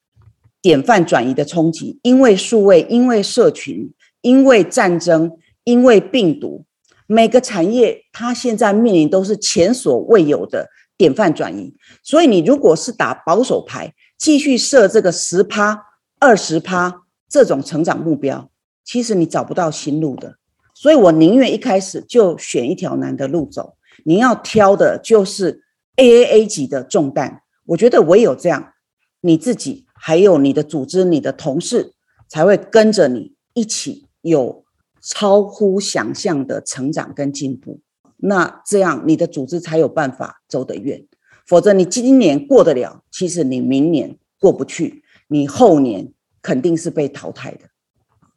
[0.60, 3.90] 典范转移的冲击，因为数位，因为社群，
[4.20, 5.32] 因为战争，
[5.64, 6.66] 因为病毒，
[7.06, 10.68] 每个产业它现在面临都是前所未有的
[11.02, 11.74] 典范转移。
[12.02, 15.84] 所以，你如果是打保守牌，继续设这个十趴、
[16.20, 17.00] 二十趴。
[17.34, 18.50] 这种成长目标，
[18.84, 20.36] 其实你找不到新路的，
[20.74, 23.78] 所以我宁愿一开始就选一条难的路走。
[24.04, 25.62] 你要挑的就是
[25.96, 28.74] AAA 级的重担，我觉得唯有这样，
[29.22, 31.94] 你自己还有你的组织、你的同事
[32.28, 34.66] 才会跟着你一起有
[35.00, 37.80] 超乎想象的成长跟进步。
[38.22, 41.04] 那这样你的组织才有办法走得远，
[41.46, 46.12] 否则你今年过得了，其实你明年过不去，你后年。
[46.44, 47.60] 肯定是被淘汰的，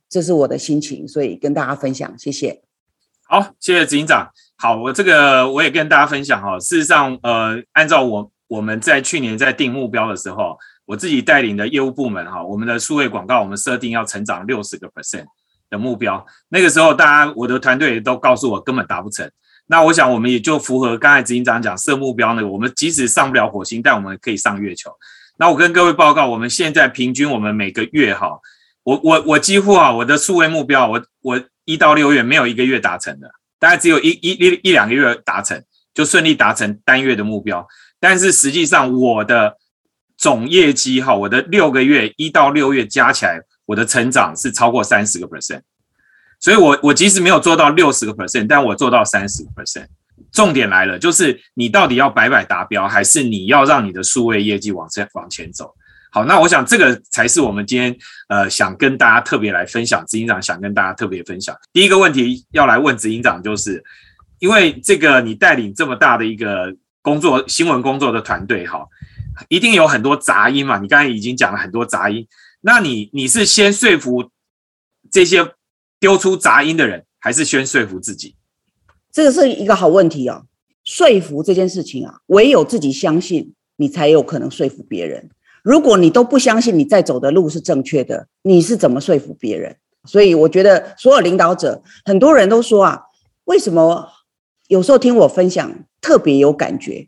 [0.07, 2.61] 这是我的心情，所以跟大家分享，谢谢。
[3.23, 4.29] 好，谢谢执行长。
[4.57, 6.59] 好，我这个我也跟大家分享哈。
[6.59, 15.25] 事实上，呃，按照我我们在去年在定目标的时候，我自己带领的业务部门哈，我们的数位广告，我们设定要成长六十个 percent
[15.71, 16.23] 的目标。
[16.49, 19.27] 那个时候，大家我的团队都告诉我根本达不成。
[19.67, 24.91] 那我想，我们也就符合刚才执行长讲设目标呢，我们即使上不了火星，但我们可以上月球。
[25.38, 28.39] 那我跟各位报告，我们现在平均我们每个月哈，
[28.84, 35.62] 我我我几乎啊，我的数位目标，我我一到六月没有一个月达成的，大概只有一一一一两个月达成，
[35.93, 37.67] 就顺利达成单月的目标。
[37.99, 39.58] 但是实际上我的
[40.15, 45.62] 总业绩哈，我的六个月一到六月加起来，我的成长是超过三十个 percent，
[46.45, 49.88] 所以我我即使没有做到六十个 percent，但我做到三十个 percent。
[50.31, 55.73] 重点来了，就是你到底要白白达标，还是你要让你的数位业绩往前往前走？
[56.12, 61.58] 好，那我想这个才是我们今天呃想跟大家特别来分享，执行长想跟大家特别分享。
[61.73, 63.84] 第一个问题要来问执行长，就是
[64.38, 68.86] 因为这个你带领这么大的一个工作新闻工作的团队，哈，
[69.49, 70.77] 一定有很多杂音嘛。
[70.77, 72.27] 你刚才已经讲了很多杂音，
[72.62, 74.29] 那你你是先说服
[75.12, 75.43] 这些
[75.99, 78.36] 丢出杂音的人，还是先说服自己？
[79.12, 80.45] 这个是一个好问题哦。
[80.84, 85.29] 说服这件事情啊，唯有自己相信，你才有可能说服别人。
[85.63, 89.75] 如果你都不相信你在走的路是正确的，你是怎么说服别人？
[90.03, 93.01] 所以我觉得所有领导者，很多人都说啊，
[93.45, 94.08] 为什么
[94.67, 97.08] 有时候听我分享特别有感觉？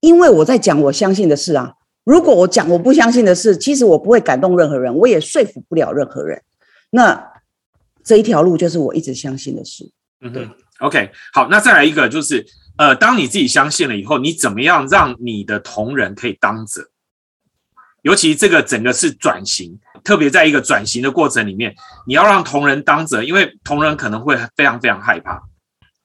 [0.00, 1.72] 因为我在讲我相信的事啊。
[2.04, 6.42] 如果我讲我不相信的事，其实我不会感动任何人，我也说服不了任何人。
[6.90, 7.32] 那
[8.06, 9.90] 这一条路就是我一直相信的事。
[10.20, 10.48] 嗯，对。
[10.78, 16.88] OK，好，那再来一个，就是呃，当你自己相信了以后，你怎么样让你的同仁可以当责？
[18.02, 21.74] 尤其这个整个是转型，特别在一个转型的过程里面，
[22.06, 25.42] 你要让同仁当责，因为同仁可能会非常非常害怕。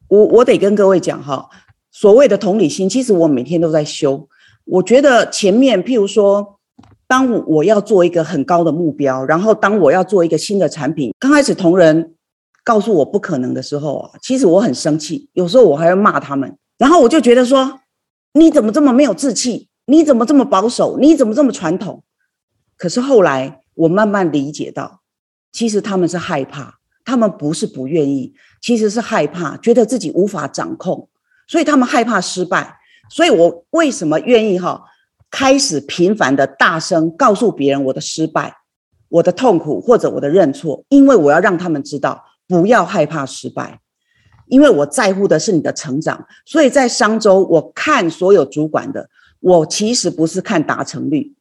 [0.07, 1.47] 我我得跟各位讲哈，
[1.91, 4.27] 所谓的同理心，其实我每天都在修。
[4.63, 6.60] 我觉得前面譬如说，
[7.11, 12.15] 当我要做一个很高的目标，然后当我要做一个新的产品，刚开始同仁
[12.63, 17.81] 告诉我不可能的时候啊，其实我很生气，有时候我还要骂他们，然后我就觉得说，
[18.31, 19.67] 你怎么这么没有志气？
[19.87, 20.97] 你怎么这么保守？
[20.99, 22.01] 你怎么这么传统？
[22.77, 25.01] 可是后来我慢慢理解到，
[25.51, 31.09] 其实他们是害怕，他们不是不愿意，其实是害怕，觉得自己无法掌控，
[31.45, 32.77] 所以他们害怕失败。
[33.09, 34.85] 所以我为什么愿意哈？
[35.31, 38.53] 开始频繁的大声告诉别人我的失败、
[39.07, 43.79] 我的痛苦或者我的认错，因为我要让他们知道不要害怕失败，
[44.47, 46.27] 因为我在乎的是你的成长。
[46.45, 51.33] 所以在商周，我看所有主管的，我其实不是看达成率，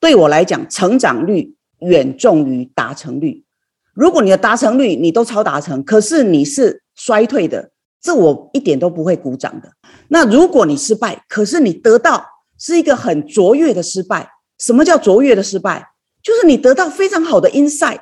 [0.00, 3.44] 对我来讲，成长率远重于达成率。
[3.92, 9.72] 如果你的达成率你都超达成，可是你是衰退的，这我一点都不会鼓掌的。
[10.06, 12.24] 那如果你失败，可是你得到。
[12.58, 14.28] 是一个很卓越的失败。
[14.58, 15.92] 什么叫卓越的失败？
[16.20, 18.00] 就是你得到非常好的 insight，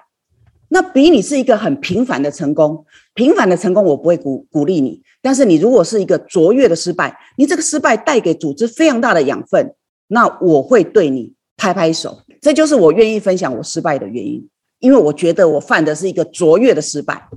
[0.70, 2.84] 那比你是一个很平凡的成功。
[3.14, 9.74] 平凡的成功我不会鼓鼓励你，但是你如果是一个卓越的失败，你这个失败带给组织非常大的养分，
[10.08, 12.22] 那我会对你拍拍手。
[12.40, 14.48] 这就是我愿意分享我失败的原因，
[14.80, 17.28] 因为我觉得我犯的是一个卓越的失败。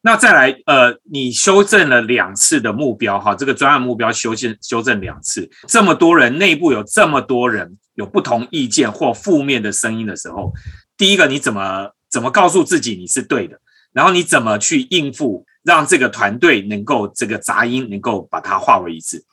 [0.00, 10.52] 那再来，呃，你修正了两次的目标，哈，这个专案目标修正修正两次，这么多人内部有这么多人有不同意见或负面的声音的时候，
[10.96, 13.58] 第一个你怎么怎么告诉自己你是对的？
[13.92, 19.24] 然后你怎么去应付，让这个团队能够这个杂音能够把它化为一致？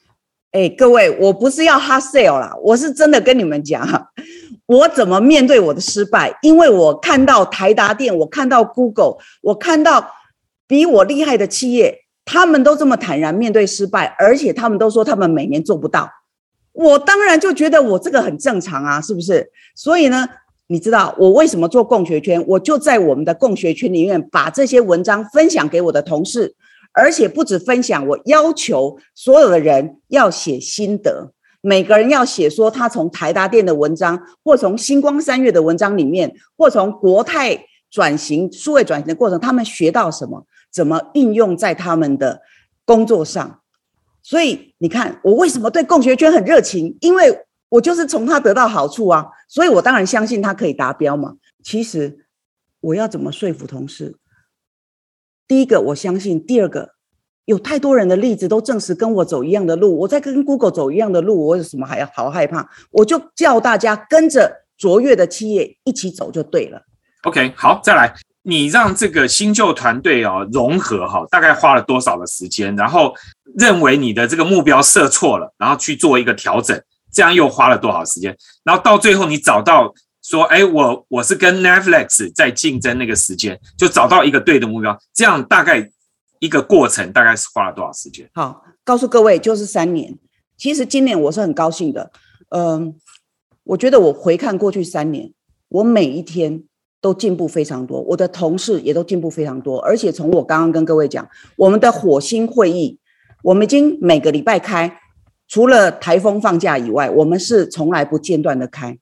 [0.51, 3.87] 哎，各位，我不是要 hard sell 啦，我是真的跟你们讲，
[4.65, 6.35] 我怎么面对我的失败？
[6.41, 10.11] 因为我看到台达电，我看到 Google，我看到。
[10.67, 16.09] 比我厉害的企业，他们都这么坦然面对失败，而且他们都说他们每年做不到。
[16.73, 19.49] 我当然就觉得我这个很正常啊，是不是？
[19.75, 20.27] 所以呢，
[20.67, 22.43] 你知道我为什么做共学圈？
[22.47, 26.53] 我就在我们的共学圈里面把这些文章分享给我的同事，
[26.91, 37.57] 而且不止分享，我要求所有的人要写心得，每个人要写说他从台达电的文章，或从星光三月的文章里面，或从国泰
[37.89, 40.45] 转型数位转型的过程，他们学到什么。
[40.75, 42.41] 怎么应用在他们的
[42.83, 43.61] 工作上？
[44.21, 46.97] 所以你看，我为什么对共学圈很热情？
[46.99, 51.35] 因为我就是从他得到好处啊，所以我当然相信他可以达标嘛。
[51.63, 52.25] 其实
[52.81, 54.17] 我要怎么说服同事？
[55.47, 56.95] 第一个，我相信；第二个，
[57.45, 59.97] 有太多人的例子都证实跟我走一样的路。
[59.99, 62.67] 我在跟 Google 走一样的路，我有什么还要好害怕？
[62.91, 66.81] 我就叫大家跟着卓越的企业一起走就对了。
[67.23, 68.13] OK，好，再来。
[68.47, 72.75] 你让这个新旧团队哦融合哈，大概花了多少的时间？
[72.75, 73.11] 然后
[73.57, 76.79] 认为你的这个目标设错了，然后去做一个调整，
[77.11, 78.37] 这样又花了多少时间？
[78.63, 85.89] 然后到最后你找到说，哎，我我是跟 Netflix 在竞争那个时间，就找到一个对的目标，这样大概
[86.37, 88.29] 一个过程大概是花了多少时间？
[88.35, 90.15] 好，告诉各位就是三年。
[90.55, 92.11] 其实今年我是很高兴的，
[92.49, 92.95] 嗯，
[93.63, 95.33] 我觉得我回看过去三年，
[95.69, 96.63] 我每一天。
[97.05, 102.97] 都进步非常多，我的同事也都进步非常多，而且从我刚刚跟各位讲，我们的火星会议，
[103.43, 104.99] 我们已经每个礼拜开，
[105.47, 108.97] 除了台风放假以外，我们是从来不间断的开。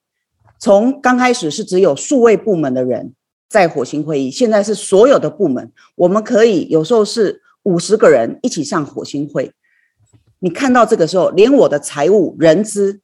[0.59, 3.13] 从刚开始是只有数位部门的人
[3.47, 9.53] 在火星会议，现在是所有的部门，我们可以有时候是五十个人一起上火星会。
[10.39, 12.99] 你看到这个时候，连我的财务、人资，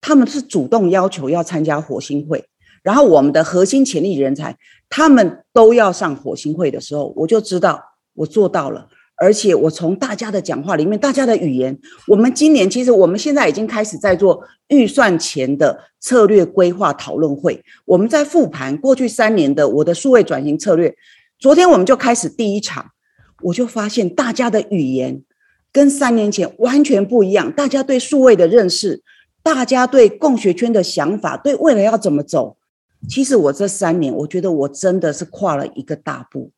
[0.00, 2.46] 他们是主动要求要参加火星会。
[2.82, 4.56] 然后我们的核心潜力人才，
[4.88, 7.82] 他们都要上火星会的时候，我就知道
[8.14, 8.88] 我做到了。
[9.20, 20.94] 而且我从大家的讲话里面，大家的语言，我们今年其实我们现在已经开始在做预算前的策略规划讨论会，我们在复盘过去三年的我的数位转型策略。
[21.40, 22.92] 昨天我们就开始第一场，
[23.42, 25.20] 我就发现大家的语言
[25.72, 29.02] 跟三年前完全不一样，大家对数位的认识，
[29.42, 32.56] 大家对共学圈的想法，对未来要怎么走。
[33.06, 36.50] 其实我这三年，我觉得我真的是跨了一个大步。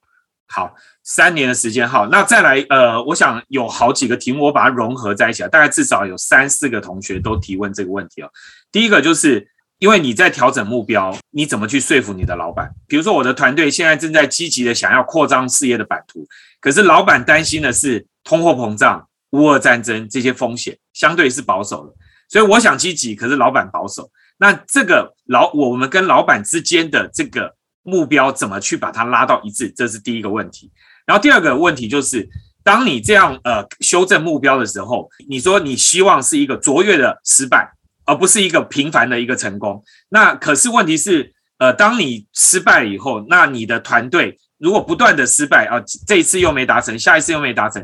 [0.46, 8.30] 好，三年的时间，好，那再来，呃，我想有好几个题目，我把它融合在一起，大概至少有三四个同学都提问这个问题哦。
[8.72, 9.48] 第一个就是
[9.78, 12.68] 因为你在调整目标，你怎么去说服你的老板？
[12.88, 16.26] 比如说我的团队现在正在积极的想要扩张事业的版图，
[16.60, 21.94] 可是老板担心的是通货膨胀、乌俄战争这些风险，相对是保守的，
[22.28, 24.10] 所以我想积极，可是老板保守。
[24.40, 29.70] 那这个老我们跟老板之间的这个目标怎么去把它拉到一致？
[29.70, 30.72] 这是第一个问题。
[31.04, 32.26] 然后第二个问题就是，
[32.62, 37.70] 当你这样呃修正目标的时候，你说你希望是一个卓越的失败，
[38.06, 39.84] 而不是一个平凡的一个成功。
[40.08, 47.82] 那可是问题是，呃，当你失败以后，那你的团队如果不断的失败啊，这一次又没达成，下一次又没达成，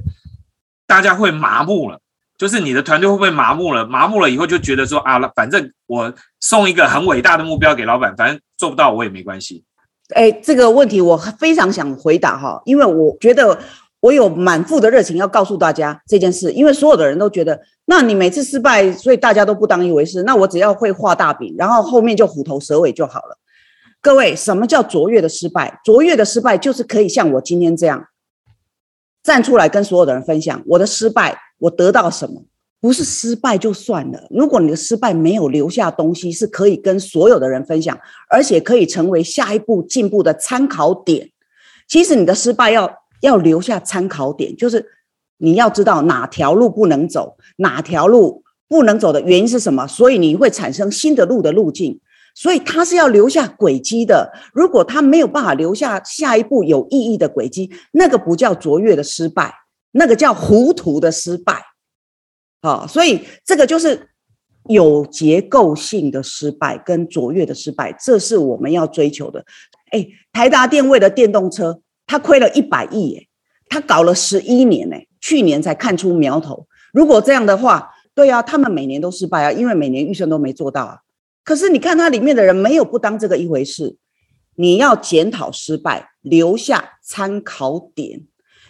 [0.86, 2.00] 大家会麻木了。
[2.38, 3.86] 就是你的团队会不会麻木了？
[3.86, 9.64] 麻木了以后就觉得说啊，反正我送一个很伟大的目标给老板，反正做不到我也没关系。
[10.14, 13.58] 哎，这个问题我非常想回答哈，因为我觉得
[14.00, 23.38] 我有满腹的热情要告诉大家这件事，因为所有的人都觉得，那你每次失败，所以大家都不当一回事，那我只要会画大饼，然后后面就虎头蛇尾就好了。
[24.00, 25.80] 各位，什么叫卓越的失败？
[25.82, 28.06] 卓越的失败就是可以像我今天这样
[29.24, 32.44] 站出来跟所有的人分享我的失败，我得到什么。
[32.78, 34.26] 不是失败就算了。
[34.30, 37.98] 如果你的失败没有留下东西，是可以跟所有的人分享，
[38.30, 41.30] 而且可以成为下一步进步的参考点。
[41.88, 42.88] 其实你的失败要
[43.22, 44.86] 要留下参考点，就是
[45.38, 51.98] 你要知道哪条路不能走，哪条路不能走的原因是什么，所以你会产生新的路的路径。
[52.34, 54.30] 所以它是要留下轨迹的。
[54.52, 59.52] 如果它没有办法留下下一步有意义的轨迹，那个不叫卓越的失败，
[59.92, 61.62] 那个叫糊涂的失败。
[62.62, 64.10] 好，所以这个就是
[64.68, 69.44] 有结构性的失败跟卓越的失败，这是我们要追求的。
[69.92, 73.26] 哎，台达电为了电动车，他亏了一百亿，哎，
[73.68, 76.66] 他搞了十一年，哎，去年才看出苗头。
[76.92, 80.98] 如果这样的话，对啊，他们每年都失败啊，因为每年预算都没做到啊。
[81.44, 83.96] 可是你看它里面的人没有不当这个一回事，
[84.56, 88.26] 你要检讨失败，留下参考点。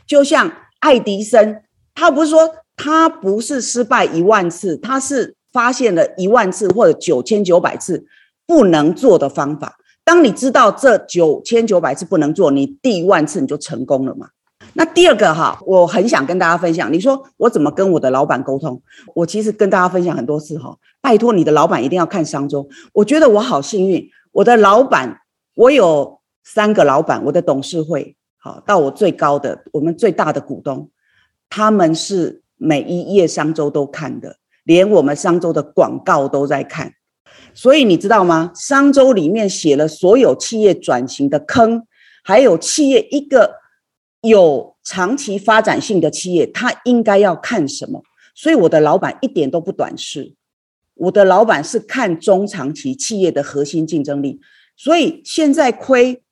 [0.07, 1.63] 就像爱迪生，
[1.95, 2.57] 他不是说。
[2.79, 8.05] 他不是失败一万次，他是发现了一万次或者九千九百次
[8.47, 9.79] 不能做的方法。
[10.05, 14.29] 当你知道这九千九百次不能做，你第一万次你就成功了嘛？
[14.75, 18.83] 那第二个哈，我很想跟大家分享，你说我怎么跟我的老板沟通？
[19.15, 22.69] 我其实跟大家分享很多次哈，拜托你的老板一定要看商周。
[22.93, 25.23] 我觉得我好幸运，我的老板，
[25.55, 28.17] 我有三个老板，我的董事会
[28.47, 30.91] 好到我最高的，我们最大的股东，
[31.51, 32.43] 他们是。
[32.59, 36.91] 每一页商周都看的，连我们商周的广告都在看，
[37.53, 38.51] 所以你知道吗？
[38.55, 41.87] 商周里面写了所有企业转型的坑，
[42.25, 43.57] 还有企业一个
[44.23, 48.03] 有长期发展性的企业，它应该要看什么？
[48.35, 50.35] 所以我的老板一点都不短视，
[50.95, 54.41] 我的老板是看中长期企业的核心竞争力，
[54.79, 56.23] 所以现在亏。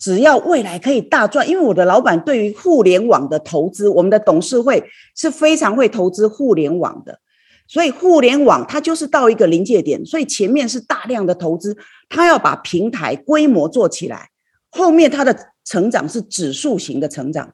[0.00, 4.82] 只要未来可以大赚，因为我的老板对于互联网的投资，我们的董事会
[5.14, 7.20] 是非常会投资互联网的，
[7.68, 11.76] 所以互联网它就是到一个临界点，所以前面是大量的投资，
[12.08, 14.30] 他要把平台规模做起来，
[14.70, 17.52] 后面它的成长是指数型的成长，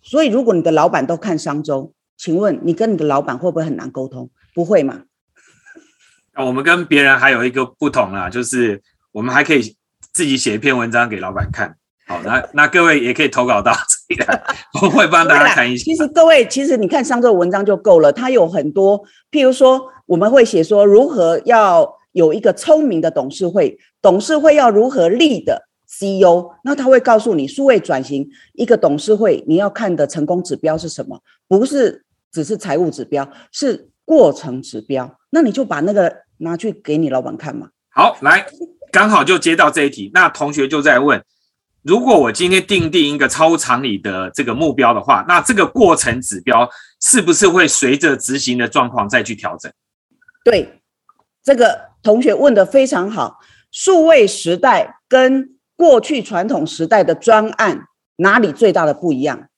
[0.00, 4.30] 所以如果你的老板都看商周，请问你跟你的老板会不会很难沟通？
[4.54, 5.02] 不会嘛？
[6.36, 8.80] 我们跟别人还有一个不同啊，就是
[9.10, 9.76] 我们还可以
[10.12, 11.76] 自己写一篇文章给老板看。
[12.08, 14.42] 好，那那各位也可以投稿到这里来，
[14.82, 15.84] 我会帮大家看一下。
[15.84, 18.98] 其实各位，其实你看上周文章就够了，它有很多，
[19.30, 37.68] 譬如说我们会写说如何要有一个聪明的董事会，董事会要如何立的 CEO，那他会告诉你数位转型一个董事会你要看的成功指标是什么，不是只是财务指标，是过程指标，那你就把那个拿去给你老板看嘛。
[37.90, 38.46] 好，来，
[38.90, 41.22] 刚好就接到这一题，那同学就在问。
[41.88, 46.68] 如果我今天定定一个超常理的这个目标的话，那这个过程指标
[47.00, 49.72] 是不是会随着执行的状况再去调整？
[50.44, 50.82] 对，
[51.42, 53.38] 这个同学问的非常好。
[53.70, 57.86] 数位时代跟过去传统时代的专案
[58.16, 59.48] 哪里最大的不一样？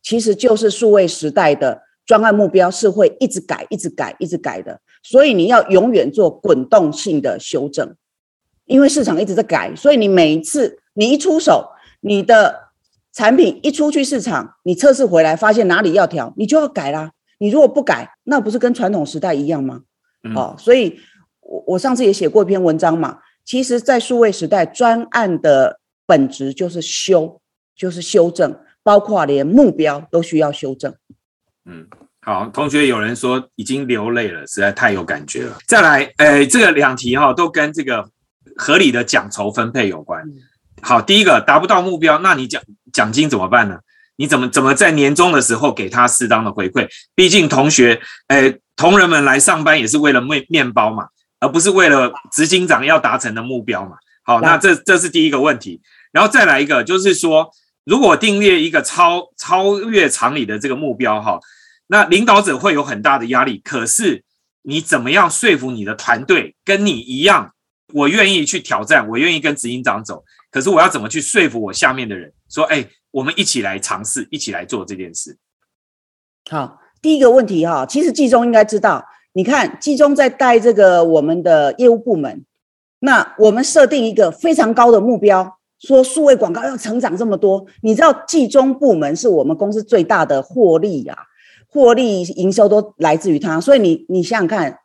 [0.00, 7.96] 其实就是数位时代的专案目标是会一直改、一直改、一直改的，所以你要永远做滚动性的修正，
[8.66, 10.78] 因为市场一直在改，所以你每一次。
[10.96, 11.70] 你一出手，
[12.00, 12.70] 你的
[13.12, 17.12] 产品一出去市场，你测试回来发现哪里要调，你就要改啦。
[17.38, 19.82] 你如果不改，那不是跟传统时代一样吗？
[20.34, 20.98] 哦，所以
[21.40, 23.18] 我我上次也写过一篇文章嘛。
[23.44, 27.40] 其实，在数位时代，专案的本质就是修，
[27.76, 30.92] 就是修正，包括连目标都需要修正。
[31.64, 31.86] 嗯，
[32.22, 35.58] 好，同学有人说已经流泪了，实在太有感觉了。
[35.66, 38.08] 再来，呃，这个两题哈，都跟这个
[38.56, 40.24] 合理的奖酬分配有关。
[40.86, 42.62] 好，第一个达不到目标，那你奖
[42.92, 43.76] 奖金怎么办呢？
[44.18, 46.86] 你怎么怎么在年终的时候给他适当的回馈？
[47.16, 51.08] 毕竟同学，诶，同仁们来上班也是为了面面包嘛，
[51.40, 53.96] 而不是为了执行长要达成的目标嘛。
[54.22, 55.82] 好，那这这是第一个问题。
[56.12, 57.50] 然后再来一个，就是说，
[57.84, 61.40] 如果订列一个超超越常理的这个目标哈，
[61.88, 63.60] 那领导者会有很大的压力。
[63.64, 64.22] 可是
[64.62, 67.50] 你怎么样说服你的团队跟你一样，
[67.92, 70.24] 我愿意去挑战，我愿意跟执行长走。
[70.50, 75.36] 可是我要怎么去说服我下面的人，说，哎，我们一起来尝试，一起来做这件事。
[76.48, 82.44] 好，第一个问题哈，其实季中应该知道，你看季中在带这个我们的业务部门，
[83.00, 91.18] 那我们设定一个非常高的目标，说数位广告要成长这么多，你知道季中部门是我们公司最大的获利呀，
[91.68, 94.78] 获利营收都来自于它，所以你你想想看，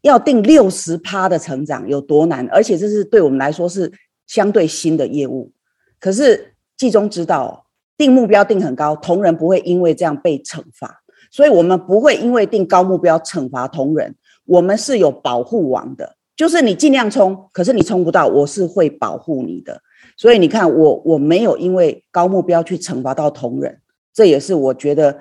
[0.00, 3.92] 要定六十趴的成长有多难，而且这是对我们来说是。
[4.26, 5.52] 相对新的业务，
[6.00, 7.66] 可是季中知道
[7.96, 14.14] 定目标定很高，同仁不会因为这样被惩罚，所以我们不会因为定高目标惩罚同仁，
[14.44, 19.80] 我们是有保护网的，就是你尽量冲，可是你冲不到，我是会保护你的。
[20.16, 23.80] 所以你看我我没有因为高目标去惩罚到同仁，
[24.12, 25.18] 这也是我觉得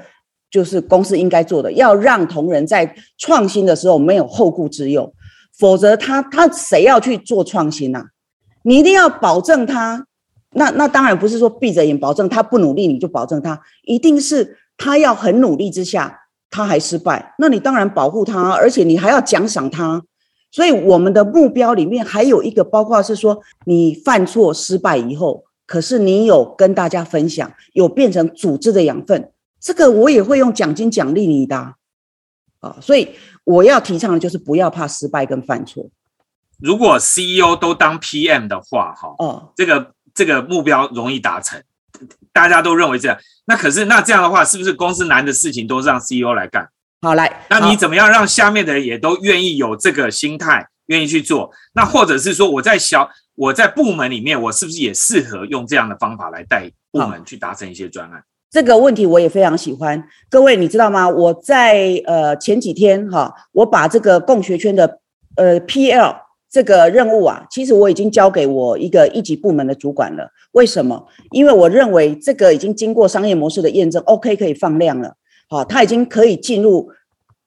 [0.49, 5.14] 就是公司应该做的，要让同仁在创新的时候没有后顾之忧，
[5.58, 8.06] 否则他他谁要去做创新呢？
[8.64, 10.05] 你一定要保证他，
[10.51, 20.03] 那那当然不是说闭着眼保证他不努力你就保证他，一定是他要很努力之下他还失败，那你当然保护他，而且你还要奖赏他。
[20.51, 29.32] 所以我们的目标里面还有一个，包括是说你犯错失败以后，可是你有跟大家分享，有变成组织的养分，
[29.62, 31.76] 这个我也会用奖金奖励你的
[32.59, 32.76] 啊。
[32.82, 33.07] 所以
[33.45, 35.89] 我要提倡的就是不要怕失败跟犯错。
[36.62, 41.62] 如果 CEO 都当 PM 的话，哈，哦，这个这个目标容易达成，
[42.32, 43.18] 大家都认为这样。
[43.45, 46.70] 那可是那这样的话，是不是公司难的事情都是让 CEO 来干？
[47.01, 51.51] 好来，那你怎么样让下面的人也都愿意有这个心态，愿意去做？
[51.74, 58.24] 那或者是说，我在小我在部门里面，我是不是也适合用这样的方法来带部门去达成一些专案？
[58.51, 60.07] 这个问题我也非常喜欢。
[60.30, 61.09] 各位，你知道吗？
[61.09, 64.99] 我在呃前几天哈，我把这个共学圈的
[65.38, 66.18] 呃 PL。
[66.52, 70.30] 这个任务啊，其实我已经交给我一个一级部门的主管了。
[70.52, 71.08] 为什么？
[71.32, 75.16] 因为我认为这个已经经过商业模式的验证，OK 可以放量了。
[75.49, 76.89] 好，它已经可以进入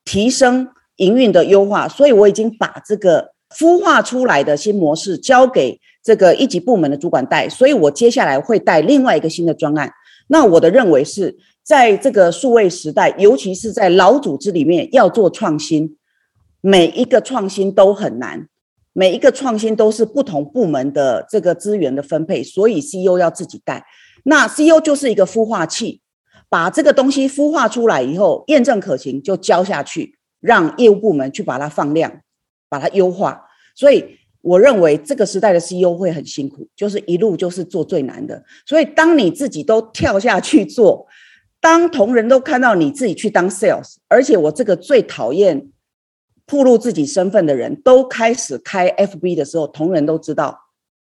[0.06, 7.46] 提升营运的优化，所以我已经把这个孵化出来的新模式交给这个一级部门的主管带。
[7.46, 9.92] 所以我接下来会带另外一个新的专案。
[10.28, 15.98] 那我的认为是在这个数位时代，尤其是在老组织里面要做创新，
[16.62, 18.48] 每一个创新都很难。
[18.96, 23.84] 每一个创新都是不同部门的这个资源的分配，所以 CEO 要自己带。
[24.22, 26.00] 那 CEO 就是一个孵化器，
[26.48, 32.20] 把这个东西孵化出来以后，验证可行就交下去，让业务部门去把它放量，
[32.68, 33.42] 把它优化。
[33.74, 34.04] 所以
[34.40, 38.44] 我认为这个时代的 CEO 会很辛苦，就是一路就是做最难的。
[38.64, 41.04] 所以当你自己都跳下去做，
[41.60, 45.70] 当同仁都看到你自己去当 sales，而且我这个最讨厌。
[46.46, 50.58] 暴露自己身份的人都开始开 FB 的时候，同仁都知道，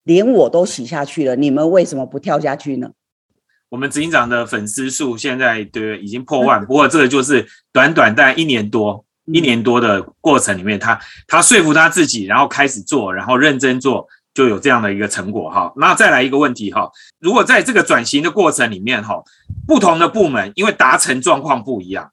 [0.04, 1.36] 连我都洗下去了。
[1.36, 2.92] 你们为什么不跳下去呢？
[3.70, 10.98] 我们执行长的粉丝数现在对已经破万，不过这个就是短短在一年多一年多的过程里面，他
[11.28, 15.74] 他说服他自己，然后开始做，然后认真做，就有这样的一个成果哈。
[15.76, 19.22] 那再来一个问题哈，如果在这个转型的过程里面哈，
[19.68, 22.10] 不同的部门因为达成状况不一样。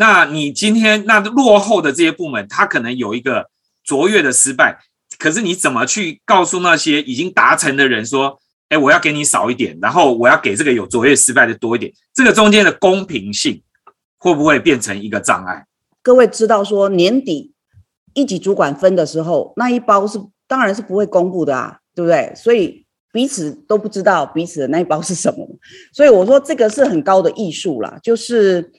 [0.00, 3.50] 那你今天那落后的这些部门，他可能有一个
[3.84, 4.78] 卓越的失败，
[5.18, 8.40] 可是你怎么去告诉那些已经达成的人说，
[8.70, 13.62] 哎，我要给你少一点，然后我要给这个有卓越失败的多一点，这个中间的公平性
[14.16, 15.66] 会不会变成一个障碍？
[16.00, 17.52] 各位知道说年底
[18.14, 22.32] 一级主管分的时候，那一包是当然是不会公布的啊，对不对？
[22.34, 25.46] 所以彼此都不知道彼此的那一包是什么，
[25.92, 28.72] 所以我说这个是很高的艺术啦，就是。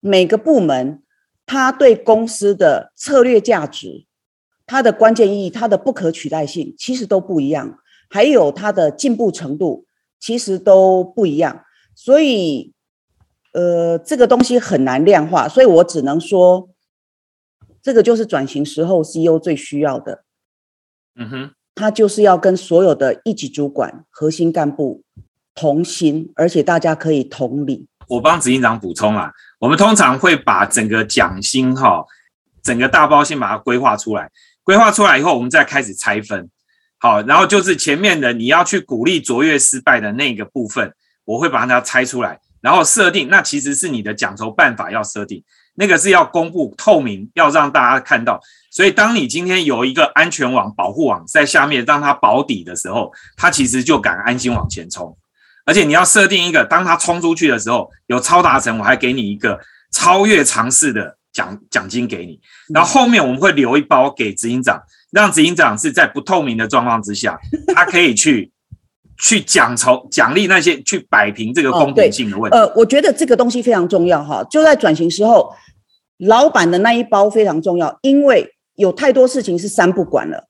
[0.00, 1.02] 每个部门，
[1.46, 4.06] 它对公司的策略价值、
[4.66, 7.78] 它的关键意义、它的不可取代性，其实都不一样。
[8.10, 9.86] 还有它的进步程度，
[10.18, 11.64] 其实都不一样。
[11.94, 12.72] 所以，
[13.52, 15.48] 呃，这个东西很难量化。
[15.48, 16.70] 所以我只能说，
[17.82, 20.24] 这个就是转型时候 CEO 最需要的。
[21.16, 25.02] 嗯哼，他就是要跟所有的一级主管、核心干部
[25.54, 27.88] 同心，而且大家可以同理。
[28.06, 32.04] 我帮执行长补充啊，我们通常会把整个奖薪哈，
[32.62, 34.30] 整个大包先把它规划出来，
[34.62, 36.48] 规划出来以后，我们再开始拆分。
[37.00, 40.92] 好，然后就是前面的你要去鼓励卓越失败的那个部分，
[41.24, 45.42] 我会把它拆出来，然后设定，那其实是你的奖酬办法要设定，
[45.74, 48.40] 那个是要公布透明，要让大家看到。
[48.70, 55.16] 所以当你今天有一个安全网保护网在下面，让它保底的时候，它其实就敢安心往前冲。
[55.68, 59.60] 而且你要设定一个，当他冲出去的时候有超达成，我还给你一个
[59.92, 62.40] 超越尝试的奖奖金给你，
[62.72, 64.80] 然后后面我们会留一包给执行长，
[65.12, 67.38] 让执行长是在不透明的状况之下，
[67.76, 68.50] 他可以去
[69.18, 72.56] 去奖酬奖励那些去摆平这个公平性的问题。
[72.56, 75.52] 呃，我觉得这个东西非常重要哈，就在转型时候，
[76.16, 80.48] 老板的那一包非常重要，因为有太多事情是三不管了，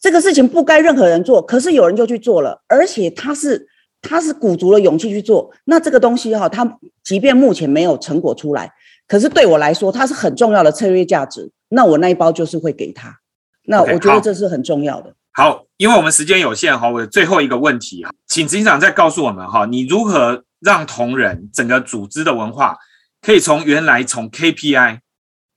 [0.00, 3.66] 这个事情不该任何人做，可是有人就去做了，而且他是
[4.04, 8.72] 他是鼓足了勇气去做，那这个东西哈，他即便目前没有成果出来。
[9.06, 11.50] 可是对我来说，它是很重要的策略价值。
[11.68, 13.18] 那我那一包就是会给他。
[13.66, 15.14] 那我觉得这是很重要的。
[15.32, 22.78] 好，因为我们时间有限哈，我最后一个问题哈，请执行长再告诉我们哈，你如何让同仁整个组织的文化
[23.20, 25.00] 可以从原来从 KPI，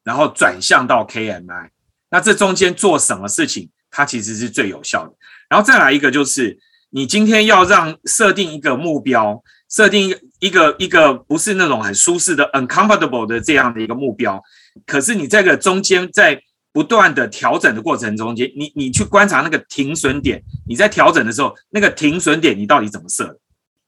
[0.04, 1.70] 然后转向到 KMI？
[2.10, 5.14] 那这中间做什么事情，它其实是最有效的。
[5.50, 6.58] 然后再来一个就是，
[6.92, 9.44] 你今天要让设定一个目标。
[9.70, 14.42] 设定一个一个不是那种很舒适的 uncomfortable 的这样的一个目标，
[14.86, 23.38] 可是你这个中间在不断的调整的过程中间，你你去观察那个停损点，你在调整的时候，那个停损点你到底怎么设？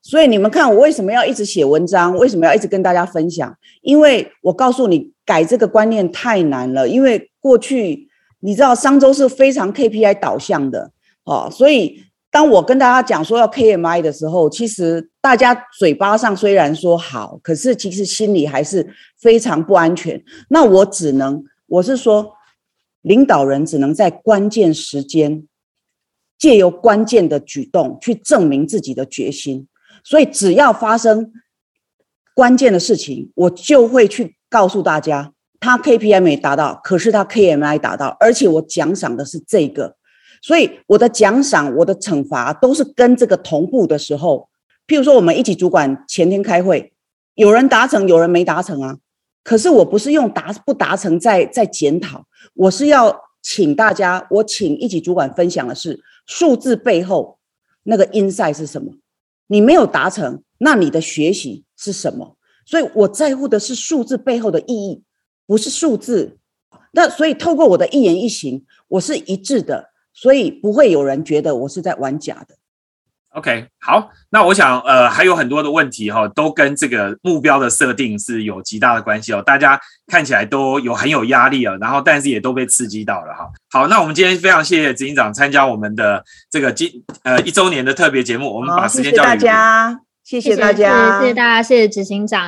[0.01, 3.55] 所以你们看我为什么要一直写文章，为什么要一直跟大家分享？
[3.81, 8.09] 因为我告诉你，改这个观念太难了，因为过去
[8.41, 10.91] 你知道商周是非常 KPI 导向的
[11.23, 12.03] 哦，所以。
[12.31, 18.87] 当我跟大家讲说要 KMI 的时候，其实大家嘴巴上虽然说好，可是其实心里还是
[19.19, 20.23] 非常不安全。
[20.49, 22.33] 那我只能，我是说，
[23.01, 25.47] 领导人只能在关键时间，
[26.37, 29.67] 借由关键的举动去证明自己的决心。
[30.03, 31.33] 所以只要发生
[32.35, 39.95] 关键的事情，我就会去告诉大家，他 KPI 没达到，可是他 KMI 达到，而且我奖赏的是这个。
[40.41, 44.49] 所以我的奖赏、我的惩罚都是跟这个同步的时候。
[44.87, 46.93] 譬如说，我们一起主管前天开会，
[47.35, 48.97] 有人达成，有人没达成啊。
[49.43, 52.25] 可是我不是用达不达成在在检讨，
[52.55, 57.37] 我是要请大家，我请一起主管分享的是数字背后
[57.83, 58.93] 那个 inside 是什么。
[59.45, 62.35] 你没有达成，那你的学习是什么？
[62.65, 65.03] 所以我在乎的是数字背后的意义，
[65.45, 66.37] 不是数字。
[66.93, 69.88] 那所以透过我的一言一行，我是一致的。
[70.21, 72.55] 所以不会有人觉得我是在玩假的。
[73.35, 79.41] OK，好，那我想呃还有很多的问题哈，都跟这个目标的设定是有极大的关系哦。
[79.45, 83.47] 大家看起来都有很有压力啊，然后但是也都被刺激到了哈。
[83.71, 86.91] 好，那我们今天非常谢谢执行长参加我们的这个今
[87.23, 92.47] 呃一周年的特别节目，我们把时间交给大家，谢谢大家，谢谢大家，谢谢执行长。